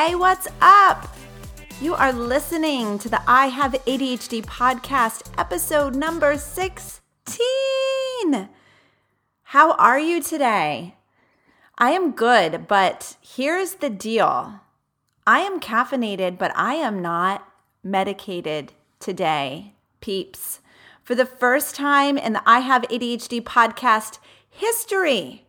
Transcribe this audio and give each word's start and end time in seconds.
Hey, 0.00 0.14
what's 0.14 0.46
up? 0.60 1.12
You 1.80 1.96
are 1.96 2.12
listening 2.12 3.00
to 3.00 3.08
the 3.08 3.20
I 3.26 3.48
Have 3.48 3.72
ADHD 3.72 4.44
podcast, 4.44 5.28
episode 5.36 5.96
number 5.96 6.38
16. 6.38 7.00
How 9.42 9.72
are 9.72 9.98
you 9.98 10.22
today? 10.22 10.94
I 11.78 11.90
am 11.90 12.12
good, 12.12 12.68
but 12.68 13.16
here's 13.20 13.74
the 13.74 13.90
deal 13.90 14.60
I 15.26 15.40
am 15.40 15.58
caffeinated, 15.58 16.38
but 16.38 16.52
I 16.54 16.74
am 16.74 17.02
not 17.02 17.52
medicated 17.82 18.74
today, 19.00 19.74
peeps. 20.00 20.60
For 21.02 21.16
the 21.16 21.26
first 21.26 21.74
time 21.74 22.16
in 22.16 22.34
the 22.34 22.42
I 22.46 22.60
Have 22.60 22.82
ADHD 22.82 23.42
podcast 23.42 24.20
history, 24.48 25.44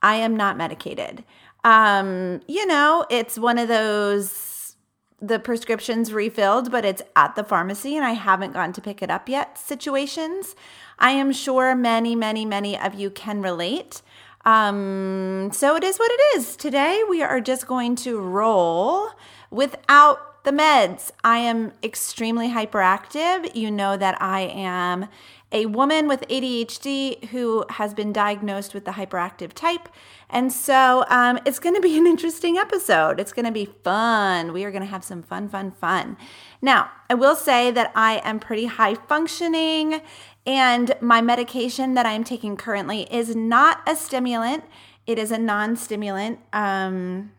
I 0.00 0.14
am 0.14 0.38
not 0.38 0.56
medicated. 0.56 1.22
Um, 1.64 2.40
you 2.48 2.66
know, 2.66 3.06
it's 3.10 3.38
one 3.38 3.58
of 3.58 3.68
those 3.68 4.76
the 5.22 5.38
prescription's 5.38 6.12
refilled, 6.12 6.72
but 6.72 6.84
it's 6.84 7.00
at 7.14 7.36
the 7.36 7.44
pharmacy 7.44 7.96
and 7.96 8.04
I 8.04 8.10
haven't 8.10 8.52
gone 8.52 8.72
to 8.72 8.80
pick 8.80 9.02
it 9.02 9.10
up 9.10 9.28
yet 9.28 9.56
situations. 9.56 10.56
I 10.98 11.12
am 11.12 11.32
sure 11.32 11.76
many, 11.76 12.16
many, 12.16 12.44
many 12.44 12.76
of 12.76 12.94
you 12.94 13.08
can 13.08 13.40
relate. 13.40 14.02
Um, 14.44 15.50
so 15.52 15.76
it 15.76 15.84
is 15.84 15.98
what 15.98 16.10
it 16.10 16.20
is. 16.36 16.56
Today 16.56 17.04
we 17.08 17.22
are 17.22 17.40
just 17.40 17.68
going 17.68 17.94
to 17.96 18.18
roll 18.18 19.10
without 19.52 20.42
the 20.42 20.50
meds. 20.50 21.12
I 21.22 21.38
am 21.38 21.72
extremely 21.84 22.48
hyperactive. 22.48 23.54
You 23.54 23.70
know 23.70 23.96
that 23.96 24.20
I 24.20 24.40
am 24.40 25.06
a 25.52 25.66
woman 25.66 26.08
with 26.08 26.26
ADHD 26.28 27.26
who 27.26 27.64
has 27.70 27.94
been 27.94 28.12
diagnosed 28.12 28.74
with 28.74 28.84
the 28.84 28.92
hyperactive 28.92 29.52
type. 29.52 29.88
And 30.30 30.52
so 30.52 31.04
um, 31.08 31.38
it's 31.44 31.58
going 31.58 31.74
to 31.74 31.80
be 31.80 31.96
an 31.98 32.06
interesting 32.06 32.56
episode. 32.56 33.20
It's 33.20 33.32
going 33.32 33.44
to 33.44 33.52
be 33.52 33.66
fun. 33.66 34.52
We 34.52 34.64
are 34.64 34.70
going 34.70 34.82
to 34.82 34.88
have 34.88 35.04
some 35.04 35.22
fun, 35.22 35.48
fun, 35.48 35.70
fun. 35.70 36.16
Now, 36.60 36.90
I 37.10 37.14
will 37.14 37.36
say 37.36 37.70
that 37.70 37.92
I 37.94 38.20
am 38.24 38.40
pretty 38.40 38.66
high 38.66 38.94
functioning, 38.94 40.00
and 40.46 40.94
my 41.00 41.20
medication 41.20 41.94
that 41.94 42.06
I'm 42.06 42.24
taking 42.24 42.56
currently 42.56 43.02
is 43.12 43.36
not 43.36 43.82
a 43.86 43.94
stimulant, 43.94 44.64
it 45.06 45.18
is 45.18 45.30
a 45.30 45.38
non 45.38 45.76
stimulant. 45.76 46.38
Um, 46.52 47.32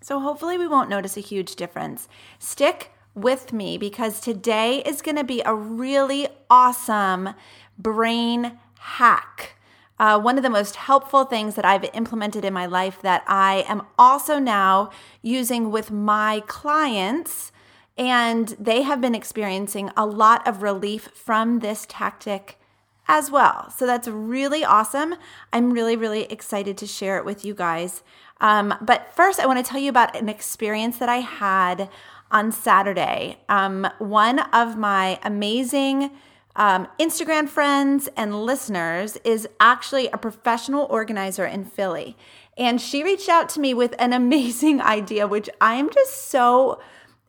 so 0.00 0.20
hopefully, 0.20 0.58
we 0.58 0.68
won't 0.68 0.90
notice 0.90 1.16
a 1.16 1.20
huge 1.20 1.56
difference. 1.56 2.08
Stick 2.38 2.91
with 3.14 3.52
me 3.52 3.78
because 3.78 4.20
today 4.20 4.82
is 4.86 5.02
going 5.02 5.16
to 5.16 5.24
be 5.24 5.42
a 5.44 5.54
really 5.54 6.28
awesome 6.48 7.30
brain 7.78 8.58
hack. 8.78 9.56
Uh, 9.98 10.18
one 10.18 10.36
of 10.36 10.42
the 10.42 10.50
most 10.50 10.76
helpful 10.76 11.24
things 11.24 11.54
that 11.54 11.64
I've 11.64 11.84
implemented 11.94 12.44
in 12.44 12.52
my 12.52 12.66
life 12.66 13.00
that 13.02 13.22
I 13.28 13.64
am 13.68 13.82
also 13.98 14.38
now 14.38 14.90
using 15.20 15.70
with 15.70 15.90
my 15.90 16.42
clients, 16.46 17.52
and 17.96 18.48
they 18.58 18.82
have 18.82 19.00
been 19.00 19.14
experiencing 19.14 19.90
a 19.96 20.06
lot 20.06 20.46
of 20.48 20.62
relief 20.62 21.08
from 21.14 21.60
this 21.60 21.86
tactic 21.88 22.58
as 23.06 23.30
well. 23.30 23.70
So 23.70 23.86
that's 23.86 24.08
really 24.08 24.64
awesome. 24.64 25.14
I'm 25.52 25.72
really, 25.72 25.94
really 25.94 26.24
excited 26.24 26.76
to 26.78 26.86
share 26.86 27.18
it 27.18 27.24
with 27.24 27.44
you 27.44 27.54
guys. 27.54 28.02
Um, 28.40 28.74
but 28.80 29.14
first, 29.14 29.38
I 29.38 29.46
want 29.46 29.64
to 29.64 29.70
tell 29.70 29.80
you 29.80 29.90
about 29.90 30.16
an 30.16 30.28
experience 30.28 30.98
that 30.98 31.08
I 31.08 31.18
had 31.18 31.88
on 32.32 32.50
Saturday. 32.50 33.38
Um, 33.48 33.86
one 33.98 34.40
of 34.40 34.76
my 34.76 35.20
amazing 35.22 36.10
um, 36.56 36.88
Instagram 36.98 37.48
friends 37.48 38.08
and 38.16 38.44
listeners 38.44 39.16
is 39.24 39.48
actually 39.60 40.08
a 40.08 40.18
professional 40.18 40.86
organizer 40.90 41.46
in 41.46 41.64
Philly. 41.64 42.16
And 42.56 42.80
she 42.80 43.02
reached 43.02 43.28
out 43.28 43.48
to 43.50 43.60
me 43.60 43.74
with 43.74 43.94
an 43.98 44.12
amazing 44.22 44.80
idea, 44.80 45.26
which 45.26 45.48
I 45.60 45.74
am 45.74 45.90
just 45.90 46.28
so 46.28 46.80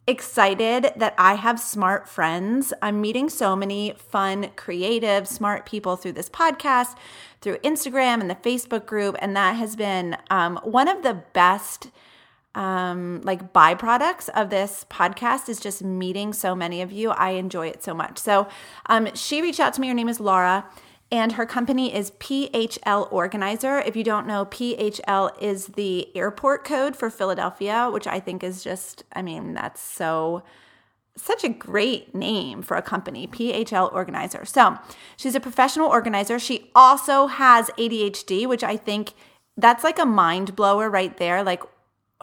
excited 0.06 0.92
that 0.98 1.16
I 1.18 1.36
have 1.36 1.60
smart 1.60 2.10
friends. 2.10 2.74
I'm 2.82 3.00
meeting 3.00 3.30
so 3.30 3.56
many 3.56 3.94
fun, 3.98 4.50
creative, 4.58 5.28
smart 5.28 5.66
people 5.66 5.96
through 5.96 6.12
this 6.14 6.30
podcast, 6.30 6.98
through 7.40 7.58
Instagram 7.60 8.20
and 8.20 8.30
the 8.30 8.36
Facebook 8.36 8.86
group. 8.86 9.16
And 9.20 9.36
that 9.38 9.56
has 9.56 9.78
been 9.78 10.18
um, 10.30 10.60
one 10.64 10.90
of 10.90 11.04
the 11.04 11.14
best 11.14 11.90
um, 12.56 13.22
like 13.24 13.54
byproducts 13.54 14.30
of 14.30 14.50
this 14.50 14.86
podcast 14.90 15.50
is 15.50 15.60
just 15.60 15.84
meeting 15.84 16.34
so 16.34 16.54
many 16.54 16.82
of 16.82 16.92
you. 16.92 17.10
I 17.12 17.32
enjoy 17.32 17.68
it 17.68 17.84
so 17.84 17.94
much. 17.94 18.18
So 18.20 18.48
um, 18.88 19.14
she 19.16 19.42
reached 19.42 19.60
out 19.60 19.74
to 19.74 19.82
me. 19.82 19.88
Her 19.88 19.94
name 19.94 20.10
is 20.10 20.20
Laura, 20.20 20.66
and 21.12 21.34
her 21.34 21.46
company 21.46 21.94
is 21.94 22.12
PHL 22.12 23.12
Organizer. 23.12 23.80
If 23.80 23.96
you 23.96 24.04
don't 24.04 24.28
know, 24.28 24.46
PHL 24.46 25.42
is 25.42 25.68
the 25.68 26.16
airport 26.16 26.64
code 26.64 26.96
for 26.96 27.10
Philadelphia, 27.10 27.90
which 27.92 28.08
I 28.08 28.20
think 28.20 28.44
is 28.44 28.64
just, 28.64 29.04
I 29.14 29.22
mean, 29.22 29.54
that's 29.54 29.82
so 29.82 30.44
such 31.16 31.44
a 31.44 31.50
great 31.50 32.16
name 32.16 32.64
for 32.64 32.76
a 32.76 32.82
company, 32.82 33.28
PHL 33.28 33.94
Organizer. 33.94 34.46
So 34.46 34.78
she's 35.16 35.36
a 35.36 35.40
professional 35.40 35.88
organizer. 35.88 36.40
She 36.40 36.72
also 36.74 37.28
has 37.28 37.70
ADHD, 37.78 38.48
which 38.48 38.64
I 38.64 38.78
think 38.78 39.14
that's 39.56 39.84
like 39.84 40.00
a 40.00 40.06
mind 40.06 40.56
blower 40.56 40.90
right 40.90 41.16
there. 41.18 41.44
Like, 41.44 41.62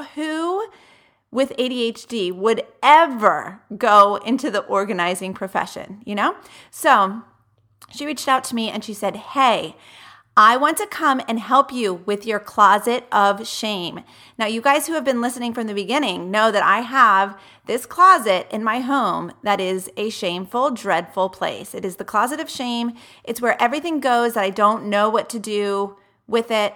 who 0.03 0.69
with 1.31 1.57
ADHD 1.57 2.33
would 2.33 2.63
ever 2.83 3.61
go 3.77 4.17
into 4.17 4.51
the 4.51 4.61
organizing 4.61 5.33
profession, 5.33 6.03
you 6.05 6.15
know? 6.15 6.37
So 6.71 7.23
she 7.91 8.07
reached 8.07 8.29
out 8.29 8.45
to 8.45 8.55
me 8.55 8.69
and 8.69 8.85
she 8.85 8.95
said, 8.95 9.17
Hey, 9.17 9.77
I 10.37 10.57
want 10.57 10.79
to 10.79 10.87
come 10.87 11.21
and 11.29 11.39
help 11.39 11.73
you 11.73 11.93
with 11.93 12.25
your 12.25 12.39
closet 12.39 13.07
of 13.11 13.47
shame. 13.47 14.01
Now, 14.39 14.47
you 14.47 14.61
guys 14.61 14.87
who 14.87 14.95
have 14.95 15.05
been 15.05 15.21
listening 15.21 15.53
from 15.53 15.67
the 15.67 15.75
beginning 15.75 16.31
know 16.31 16.51
that 16.51 16.63
I 16.63 16.81
have 16.81 17.39
this 17.67 17.85
closet 17.85 18.47
in 18.51 18.65
my 18.65 18.81
home 18.81 19.33
that 19.43 19.61
is 19.61 19.91
a 19.97 20.09
shameful, 20.09 20.71
dreadful 20.71 21.29
place. 21.31 21.75
It 21.75 21.85
is 21.85 21.97
the 21.97 22.05
closet 22.05 22.41
of 22.41 22.49
shame. 22.49 22.93
It's 23.25 23.41
where 23.41 23.61
everything 23.61 24.01
goes 24.01 24.35
that 24.35 24.45
I 24.45 24.51
don't 24.51 24.87
know 24.87 25.11
what 25.11 25.29
to 25.31 25.39
do 25.39 25.97
with 26.27 26.51
it 26.51 26.75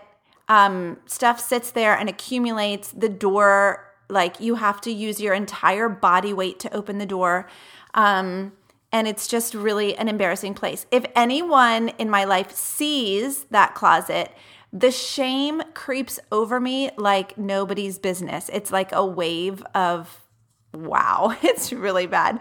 um, 0.49 0.99
stuff 1.07 1.41
sits 1.41 1.71
there 1.71 1.97
and 1.97 2.09
accumulates. 2.09 2.93
The 2.93 3.09
door, 3.09 3.85
like 4.09 4.41
you 4.41 4.57
have 4.57 4.81
to 4.83 4.93
use 4.93 5.21
your 5.21 5.35
entire 5.35 5.89
body 5.89 6.33
weight 6.33 6.59
to 6.61 6.75
open 6.75 6.99
the 6.99 7.07
door. 7.07 7.49
Um, 7.95 8.53
and 8.93 9.09
it's 9.09 9.27
just 9.27 9.55
really 9.55 9.97
an 9.97 10.09
embarrassing 10.09 10.55
place. 10.55 10.87
If 10.91 11.05
anyone 11.17 11.89
in 11.99 12.09
my 12.09 12.25
life 12.25 12.53
sees 12.53 13.45
that 13.45 13.75
closet, 13.75 14.33
the 14.73 14.91
shame 14.91 15.63
creeps 15.75 16.21
over 16.31 16.61
me 16.61 16.91
like 16.97 17.39
nobody's 17.39 17.99
business. 17.99 18.51
It's 18.53 18.71
like 18.71 18.93
a 18.93 19.05
wave 19.05 19.63
of 19.75 20.21
wow, 20.73 21.37
it's 21.43 21.73
really 21.73 22.07
bad 22.07 22.41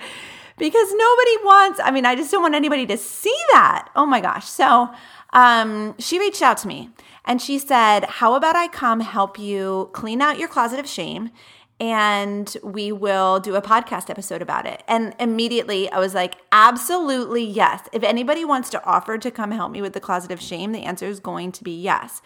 because 0.58 0.88
nobody 0.92 1.38
wants, 1.44 1.80
I 1.84 1.92
mean, 1.92 2.06
I 2.06 2.16
just 2.16 2.32
don't 2.32 2.42
want 2.42 2.56
anybody 2.56 2.86
to 2.88 2.98
see 2.98 3.36
that. 3.52 3.90
Oh 3.96 4.06
my 4.06 4.22
gosh. 4.22 4.48
So 4.48 4.90
um, 5.34 5.96
she 6.00 6.20
reached 6.20 6.42
out 6.42 6.58
to 6.60 6.68
me 6.68 6.90
and 7.26 7.42
she 7.42 7.58
said, 7.58 8.06
How 8.06 8.36
about 8.36 8.56
I 8.56 8.68
come 8.68 9.00
help 9.00 9.40
you 9.40 9.90
clean 9.94 10.22
out 10.22 10.38
your 10.38 10.48
closet 10.48 10.80
of 10.80 10.88
shame? 10.88 11.32
And 11.80 12.56
we 12.64 12.92
will 12.92 13.40
do 13.40 13.56
a 13.56 13.62
podcast 13.62 14.10
episode 14.10 14.42
about 14.42 14.66
it. 14.66 14.84
And 14.88 15.16
immediately 15.20 15.92
I 15.92 16.00
was 16.00 16.14
like, 16.14 16.36
Absolutely 16.52 17.44
yes. 17.44 17.88
If 17.92 18.04
anybody 18.04 18.46
wants 18.46 18.70
to 18.72 18.86
offer 18.86 19.18
to 19.18 19.32
come 19.32 19.52
help 19.52 19.72
me 19.72 19.82
with 19.82 19.94
the 19.94 20.00
closet 20.00 20.32
of 20.32 20.42
shame, 20.42 20.72
the 20.72 20.84
answer 20.84 21.08
is 21.08 21.20
going 21.20 21.52
to 21.54 21.64
be 21.64 21.76
yes. 21.76 22.22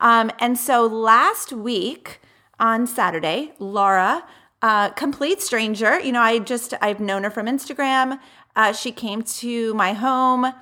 Um, 0.00 0.30
and 0.38 0.58
so 0.58 0.86
last 0.86 1.52
week 1.52 2.20
on 2.58 2.86
Saturday, 2.86 3.52
Laura, 3.58 4.24
uh, 4.64 4.88
complete 4.92 5.42
stranger, 5.42 6.00
you 6.00 6.10
know, 6.10 6.22
I 6.22 6.38
just, 6.38 6.72
I've 6.80 6.98
known 6.98 7.24
her 7.24 7.30
from 7.30 7.44
Instagram. 7.44 8.18
Uh, 8.56 8.72
she 8.72 8.92
came 8.92 9.20
to 9.20 9.74
my 9.74 9.92
home 9.92 10.54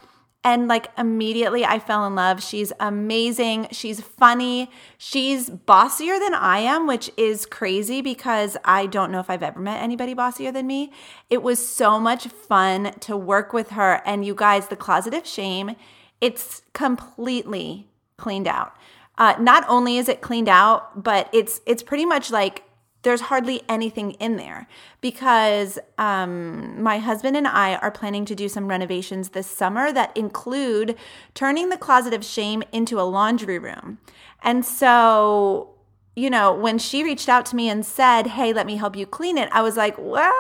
and 0.43 0.67
like 0.67 0.89
immediately 0.99 1.65
I 1.65 1.79
fell 1.79 2.05
in 2.05 2.17
love. 2.17 2.43
She's 2.43 2.73
amazing. 2.81 3.69
She's 3.71 4.01
funny. 4.01 4.69
She's 4.99 5.49
bossier 5.49 6.19
than 6.19 6.35
I 6.35 6.59
am, 6.59 6.89
which 6.89 7.13
is 7.17 7.47
crazy 7.47 8.03
because 8.03 8.57
I 8.65 8.87
don't 8.87 9.13
know 9.13 9.21
if 9.21 9.31
I've 9.31 9.45
ever 9.45 9.61
met 9.61 9.81
anybody 9.81 10.15
bossier 10.15 10.51
than 10.51 10.67
me. 10.67 10.91
It 11.31 11.45
was 11.45 11.65
so 11.65 12.01
much 12.01 12.27
fun 12.27 12.95
to 13.03 13.17
work 13.17 13.53
with 13.53 13.71
her. 13.71 14.03
And 14.05 14.25
you 14.25 14.35
guys, 14.35 14.67
the 14.67 14.75
closet 14.75 15.15
of 15.15 15.25
shame, 15.29 15.77
it's 16.21 16.63
completely 16.73 17.87
cleaned 18.17 18.49
out. 18.49 18.75
Uh, 19.17 19.37
not 19.39 19.65
only 19.69 19.97
is 19.97 20.09
it 20.09 20.23
cleaned 20.23 20.49
out, 20.49 21.05
but 21.05 21.29
it's 21.33 21.61
it's 21.67 21.85
pretty 21.85 22.05
much 22.05 22.33
like 22.33 22.65
there's 23.03 23.23
hardly 23.23 23.63
anything 23.69 24.13
in 24.13 24.37
there 24.37 24.67
because 25.01 25.79
um, 25.99 26.81
my 26.83 26.99
husband 26.99 27.37
and 27.37 27.47
I 27.47 27.77
are 27.77 27.91
planning 27.91 28.25
to 28.27 28.35
do 28.35 28.49
some 28.49 28.69
renovations 28.69 29.31
this 29.31 29.47
summer 29.47 29.93
that 29.93 30.17
include 30.17 30.97
turning 31.35 31.69
the 31.69 31.77
closet 31.77 32.15
of 32.15 32.25
shame 32.25 32.63
into 32.73 33.01
a 33.01 33.03
laundry 33.03 33.59
room. 33.59 33.99
And 34.43 34.65
so, 34.65 35.75
you 36.15 36.31
know, 36.31 36.55
when 36.55 36.79
she 36.79 37.03
reached 37.03 37.29
out 37.29 37.47
to 37.47 37.57
me 37.57 37.69
and 37.69 37.85
said, 37.85 38.29
Hey, 38.29 38.53
let 38.53 38.67
me 38.67 38.77
help 38.77 38.97
you 38.97 39.07
clean 39.07 39.37
it, 39.37 39.49
I 39.53 39.63
was 39.63 39.77
like, 39.77 39.97
Well, 39.99 40.33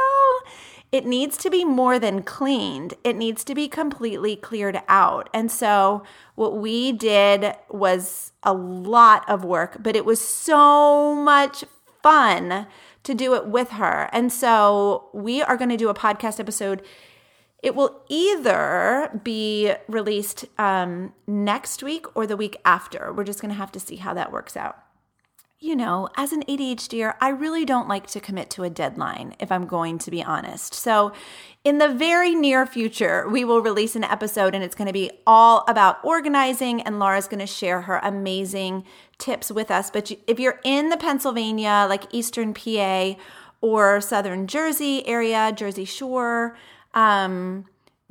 it 0.93 1.07
needs 1.07 1.39
to 1.39 1.51
be 1.51 1.65
more 1.65 1.99
than 1.99 2.23
cleaned. 2.23 2.95
It 3.03 3.17
needs 3.17 3.45
to 3.45 3.55
be 3.55 3.67
completely 3.67 4.37
cleared 4.37 4.83
out. 4.89 5.31
And 5.33 5.51
so, 5.51 6.03
what 6.35 6.59
we 6.59 6.93
did 6.93 7.55
was 7.71 8.33
a 8.43 8.53
lot 8.53 9.29
of 9.29 9.43
work, 9.43 9.79
but 9.81 9.97
it 9.97 10.05
was 10.05 10.21
so 10.21 11.15
much 11.15 11.65
fun 12.03 12.67
to 13.05 13.15
do 13.15 13.35
it 13.35 13.47
with 13.47 13.71
her. 13.71 14.09
And 14.13 14.33
so 14.33 15.09
we 15.13 15.43
are 15.43 15.57
going 15.57 15.71
to 15.71 15.77
do 15.77 15.89
a 15.89 15.95
podcast 15.95 16.39
episode. 16.39 16.83
It 17.63 17.75
will 17.75 18.03
either 18.09 19.21
be 19.23 19.73
released 19.89 20.45
um, 20.59 21.13
next 21.27 21.83
week 21.83 22.07
or 22.17 22.27
the 22.27 22.37
week 22.37 22.57
after. 22.65 23.13
We're 23.13 23.25
just 23.25 23.41
going 23.41 23.53
to 23.53 23.59
have 23.59 23.73
to 23.73 23.81
see 23.81 23.97
how 23.97 24.15
that 24.15 24.33
works 24.33 24.57
out 24.57 24.79
you 25.63 25.77
know, 25.77 26.09
as 26.17 26.33
an 26.33 26.43
ADHDer, 26.49 27.15
I 27.21 27.29
really 27.29 27.65
don't 27.65 27.87
like 27.87 28.09
to 28.09 28.21
commit 28.21 28.51
to 28.51 28.65
a 28.65 28.71
deadline, 28.71 29.37
if 29.39 29.53
I'm 29.53 29.67
going 29.67 29.99
to 29.99 30.11
be 30.11 30.21
honest. 30.21 30.75
So, 30.75 31.13
in 31.65 31.79
the 31.79 31.89
very 31.89 32.35
near 32.35 32.67
future, 32.67 33.29
we 33.29 33.45
will 33.45 33.61
release 33.61 33.95
an 33.95 34.03
episode 34.03 34.55
and 34.55 34.65
it's 34.65 34.75
going 34.75 34.89
to 34.89 34.93
be 34.93 35.11
all 35.27 35.65
about 35.69 36.05
organizing, 36.05 36.83
and 36.83 36.99
Laura's 36.99 37.29
going 37.29 37.41
to 37.41 37.47
share 37.47 37.83
her 37.83 38.01
amazing 38.03 38.85
tips 39.19 39.51
with 39.51 39.71
us. 39.71 39.91
But 39.91 40.11
if 40.27 40.41
you're 40.41 40.61
in 40.65 40.89
the 40.89 40.97
Pennsylvania, 40.97 41.87
like 41.89 42.13
Eastern 42.13 42.53
PA 42.53 43.15
or 43.61 44.01
Southern 44.01 44.49
Jersey 44.49 45.07
area, 45.07 45.53
Jersey 45.55 45.85
Shore, 45.85 46.57
um, 46.95 47.67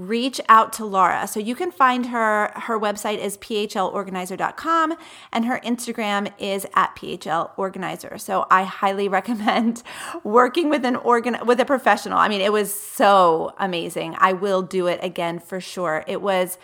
reach 0.08 0.42
out 0.50 0.74
to 0.74 0.86
Laura. 0.86 1.28
So 1.28 1.40
you 1.40 1.56
can 1.56 1.72
find 1.72 2.08
her. 2.08 2.52
Her 2.56 2.80
website 2.80 3.20
is 3.20 3.38
phlorganizer.com 3.38 4.94
and 5.32 5.46
her 5.46 5.60
Instagram 5.64 6.32
is 6.40 6.66
at 6.76 6.96
phlorganizer. 6.96 8.20
So 8.20 8.46
I 8.50 8.64
highly 8.64 9.08
recommend 9.20 9.84
working 10.24 10.70
with 10.70 10.86
an 10.86 10.96
organ 10.96 11.38
with 11.46 11.60
a 11.60 11.66
professional. 11.66 12.18
I 12.18 12.28
mean, 12.28 12.42
it 12.42 12.52
was 12.52 12.74
so 12.74 13.54
amazing. 13.58 14.16
I 14.18 14.34
will 14.34 14.62
do 14.62 14.88
it 14.88 15.00
again 15.04 15.40
for 15.40 15.60
sure. 15.60 16.04
It 16.08 16.22
was 16.22 16.58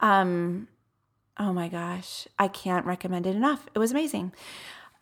um 0.00 0.68
oh 1.38 1.52
my 1.52 1.68
gosh, 1.68 2.28
I 2.38 2.48
can't 2.48 2.86
recommend 2.86 3.26
it 3.26 3.34
enough. 3.34 3.66
It 3.74 3.78
was 3.78 3.90
amazing. 3.90 4.32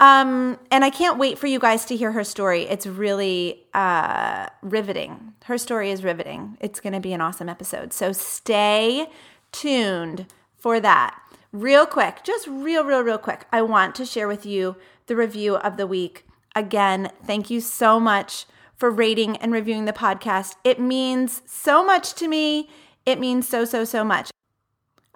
Um, 0.01 0.59
and 0.71 0.85
I 0.85 0.91
can't 0.91 1.19
wait 1.19 1.39
for 1.39 1.47
you 1.47 1.61
guys 1.61 1.85
to 1.87 1.97
hear 1.97 2.13
her 2.13 2.25
story. 2.25 2.63
It's 2.63 2.87
really 2.87 3.65
uh, 3.73 4.49
riveting. 4.61 5.35
Her 5.45 5.59
story 5.59 5.91
is 5.91 6.03
riveting. 6.03 6.59
It's 6.61 6.81
going 6.81 6.93
to 6.93 7.01
be 7.01 7.13
an 7.13 7.21
awesome 7.21 7.49
episode. 7.49 7.93
So 7.93 8.13
stay 8.13 9.09
tuned 9.53 10.27
for 10.57 10.81
that. 10.81 11.19
Real 11.53 11.87
quick, 11.87 12.25
just 12.25 12.47
real, 12.47 12.85
real, 12.85 13.03
real 13.03 13.19
quick, 13.19 13.47
I 13.53 13.63
want 13.63 13.95
to 13.97 14.07
share 14.07 14.27
with 14.27 14.47
you 14.47 14.77
the 15.07 15.15
review 15.15 15.57
of 15.57 15.77
the 15.77 15.87
week. 15.87 16.25
Again, 16.57 17.11
thank 17.25 17.51
you 17.51 17.61
so 17.61 18.01
much 18.01 18.47
for 18.75 18.91
rating 18.91 19.37
and 19.37 19.53
reviewing 19.53 19.85
the 19.85 19.93
podcast. 19.93 20.57
It 20.65 20.81
means 20.81 21.43
so 21.47 21.85
much 21.85 22.15
to 22.15 22.27
me. 22.27 22.69
It 23.07 23.21
means 23.21 23.47
so, 23.47 23.65
so, 23.65 23.85
so 23.85 24.03
much. 24.03 24.31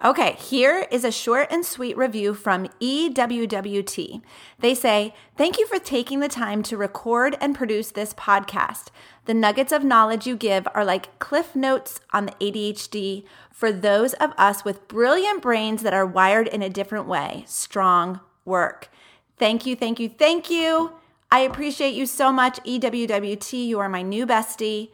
Okay, 0.05 0.33
here 0.33 0.85
is 0.91 1.03
a 1.03 1.11
short 1.11 1.47
and 1.49 1.65
sweet 1.65 1.97
review 1.97 2.35
from 2.35 2.67
EWWT. 2.79 4.21
They 4.59 4.75
say, 4.75 5.15
Thank 5.35 5.57
you 5.57 5.65
for 5.65 5.79
taking 5.79 6.19
the 6.19 6.27
time 6.27 6.61
to 6.63 6.77
record 6.77 7.35
and 7.41 7.55
produce 7.55 7.89
this 7.89 8.13
podcast. 8.13 8.89
The 9.25 9.33
nuggets 9.33 9.71
of 9.71 9.83
knowledge 9.83 10.27
you 10.27 10.35
give 10.37 10.67
are 10.75 10.85
like 10.85 11.17
cliff 11.17 11.55
notes 11.55 11.99
on 12.13 12.27
the 12.27 12.33
ADHD 12.33 13.23
for 13.51 13.71
those 13.71 14.13
of 14.13 14.33
us 14.37 14.63
with 14.63 14.87
brilliant 14.87 15.41
brains 15.41 15.81
that 15.81 15.95
are 15.95 16.05
wired 16.05 16.47
in 16.47 16.61
a 16.61 16.69
different 16.69 17.07
way. 17.07 17.43
Strong 17.47 18.19
work. 18.45 18.89
Thank 19.39 19.65
you, 19.65 19.75
thank 19.75 19.99
you, 19.99 20.09
thank 20.09 20.51
you. 20.51 20.91
I 21.31 21.39
appreciate 21.39 21.95
you 21.95 22.05
so 22.05 22.31
much, 22.31 22.59
EWWT. 22.59 23.65
You 23.65 23.79
are 23.79 23.89
my 23.89 24.03
new 24.03 24.27
bestie. 24.27 24.89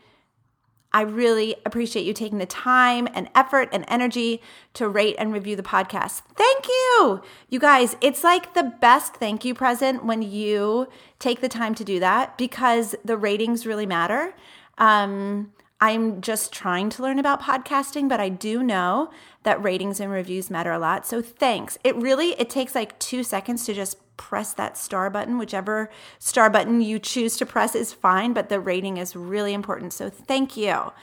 I 0.93 1.01
really 1.01 1.55
appreciate 1.65 2.05
you 2.05 2.13
taking 2.13 2.37
the 2.37 2.45
time 2.45 3.07
and 3.13 3.27
effort 3.33 3.69
and 3.71 3.83
energy 3.87 4.41
to 4.75 4.87
rate 4.87 5.15
and 5.17 5.33
review 5.33 5.55
the 5.55 5.63
podcast. 5.63 6.21
Thank 6.35 6.67
you. 6.67 7.21
You 7.49 7.59
guys, 7.59 7.95
it's 7.99 8.23
like 8.23 8.53
the 8.53 8.63
best 8.63 9.15
thank 9.15 9.43
you 9.43 9.55
present 9.55 10.05
when 10.05 10.21
you 10.21 10.87
take 11.17 11.41
the 11.41 11.49
time 11.49 11.73
to 11.75 11.83
do 11.83 11.99
that 11.99 12.37
because 12.37 12.95
the 13.03 13.17
ratings 13.17 13.65
really 13.65 13.87
matter. 13.87 14.35
Um, 14.77 15.51
I'm 15.83 16.21
just 16.21 16.53
trying 16.53 16.89
to 16.91 17.03
learn 17.03 17.19
about 17.19 17.41
podcasting, 17.41 18.07
but 18.07 18.21
I 18.21 18.29
do 18.29 18.63
know 18.63 19.11
that 19.43 19.61
ratings 19.61 19.99
and 19.99 20.09
reviews 20.09 20.49
matter 20.49 20.71
a 20.71 20.79
lot. 20.79 21.05
So 21.05 21.21
thanks. 21.21 21.77
It 21.83 21.93
really 21.97 22.39
it 22.39 22.49
takes 22.49 22.73
like 22.73 22.97
2 22.99 23.21
seconds 23.21 23.65
to 23.65 23.73
just 23.73 23.97
press 24.15 24.53
that 24.53 24.77
star 24.77 25.09
button. 25.09 25.37
Whichever 25.37 25.89
star 26.19 26.49
button 26.49 26.79
you 26.79 26.99
choose 26.99 27.35
to 27.35 27.45
press 27.45 27.75
is 27.75 27.91
fine, 27.91 28.31
but 28.31 28.47
the 28.47 28.61
rating 28.61 28.95
is 28.95 29.13
really 29.13 29.53
important. 29.53 29.91
So 29.91 30.09
thank 30.09 30.55
you. 30.55 30.93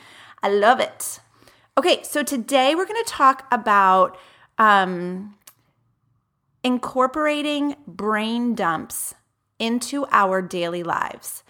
I 0.43 0.49
love 0.49 0.81
it. 0.81 1.21
Okay, 1.77 2.03
so 2.03 2.23
today 2.23 2.75
we're 2.75 2.87
going 2.87 3.05
to 3.05 3.11
talk 3.11 3.47
about 3.53 4.17
um, 4.57 5.35
incorporating 6.65 7.77
brain 7.87 8.55
dumps 8.55 9.15
into 9.59 10.07
our 10.11 10.41
daily 10.41 10.83
lives. 10.83 11.45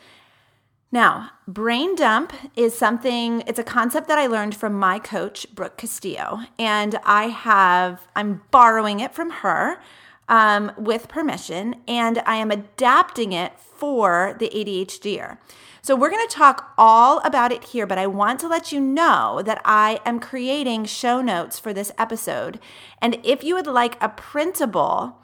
Now, 0.93 1.31
brain 1.47 1.95
dump 1.95 2.33
is 2.57 2.77
something, 2.77 3.45
it's 3.47 3.61
a 3.61 3.65
concept 3.65 4.09
that 4.09 4.19
I 4.19 4.27
learned 4.27 4.57
from 4.57 4.75
my 4.75 4.99
coach, 4.99 5.47
Brooke 5.55 5.77
Castillo, 5.77 6.41
and 6.59 6.99
I 7.05 7.29
have, 7.29 8.09
I'm 8.17 8.43
borrowing 8.51 8.99
it 8.99 9.15
from 9.15 9.31
her 9.31 9.81
um, 10.29 10.73
with 10.77 11.07
permission, 11.07 11.77
and 11.87 12.19
I 12.27 12.37
am 12.37 12.51
adapting 12.51 13.33
it 13.33 13.57
for 13.61 14.35
the 14.41 14.51
ADHDer. 14.51 15.39
So, 15.81 15.95
we're 15.95 16.11
going 16.11 16.27
to 16.29 16.35
talk 16.35 16.75
all 16.77 17.21
about 17.21 17.53
it 17.53 17.65
here, 17.67 17.87
but 17.87 17.97
I 17.97 18.09
want 18.09 18.41
to 18.41 18.49
let 18.49 18.73
you 18.73 18.81
know 18.81 19.43
that 19.45 19.63
I 19.65 20.01
am 20.05 20.19
creating 20.19 20.87
show 20.87 21.23
notes 21.23 21.61
for 21.61 21.73
this 21.73 21.93
episode. 21.99 22.59
And 23.01 23.19
if 23.23 23.45
you 23.45 23.55
would 23.55 23.69
like 23.69 23.97
a 24.03 24.09
printable 24.09 25.19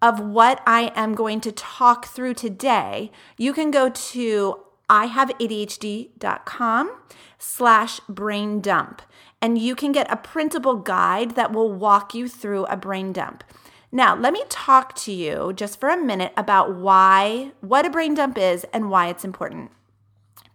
of 0.00 0.18
what 0.18 0.62
I 0.66 0.92
am 0.96 1.14
going 1.14 1.42
to 1.42 1.52
talk 1.52 2.06
through 2.06 2.34
today, 2.34 3.12
you 3.36 3.52
can 3.52 3.70
go 3.70 3.90
to 3.90 4.64
ihaveadhd.com 4.90 6.96
slash 7.38 8.00
brain 8.08 8.60
dump 8.60 9.02
and 9.40 9.56
you 9.56 9.74
can 9.74 9.92
get 9.92 10.12
a 10.12 10.16
printable 10.16 10.76
guide 10.76 11.36
that 11.36 11.52
will 11.52 11.72
walk 11.72 12.14
you 12.14 12.28
through 12.28 12.66
a 12.66 12.76
brain 12.76 13.12
dump. 13.12 13.44
Now, 13.92 14.14
let 14.14 14.32
me 14.32 14.44
talk 14.48 14.94
to 14.96 15.12
you 15.12 15.52
just 15.54 15.80
for 15.80 15.88
a 15.88 15.96
minute 15.96 16.32
about 16.36 16.76
why, 16.76 17.52
what 17.60 17.86
a 17.86 17.90
brain 17.90 18.14
dump 18.14 18.38
is 18.38 18.64
and 18.72 18.90
why 18.90 19.08
it's 19.08 19.24
important. 19.24 19.70